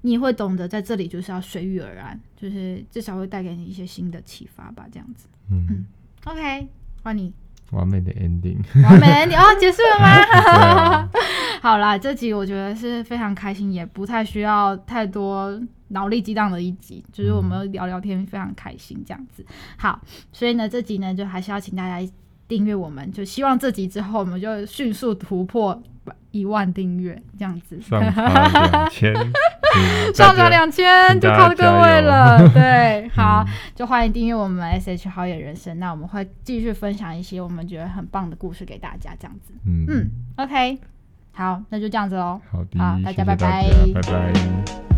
[0.01, 5.27] 你会懂得在这里就是要随遇而安，就是至少会带给你一些新的启发吧，这样子。
[5.49, 5.85] 嗯，嗯
[6.25, 6.67] ，OK，
[7.03, 7.33] 换你。
[7.71, 8.57] 完美的 ending。
[8.83, 10.07] 完美的 ending 哦， 结束了吗？
[10.09, 11.09] 啊、
[11.63, 15.57] 好啦，这集我觉得是非常开心，也不太需要太多
[15.89, 19.45] 脑力激荡的一集，就是我们聊聊天，非常开心这样子。
[19.77, 20.01] 好，
[20.33, 22.11] 所以呢，这集呢就还是要请大家
[22.51, 25.81] 订阅我们，就希望这集之后我们就迅速突破
[26.31, 27.79] 一万订阅这样子。
[27.79, 29.15] 上两千。
[30.13, 40.77] 上涨两千就靠各位了，对，好，就欢迎订阅我们 S H 好野人生，那我们会继续分享一些我们觉得很棒的故事给大家，这样子，嗯嗯，OK，
[41.31, 44.90] 好，那就这样子喽，好的，好，大家拜拜，拜拜。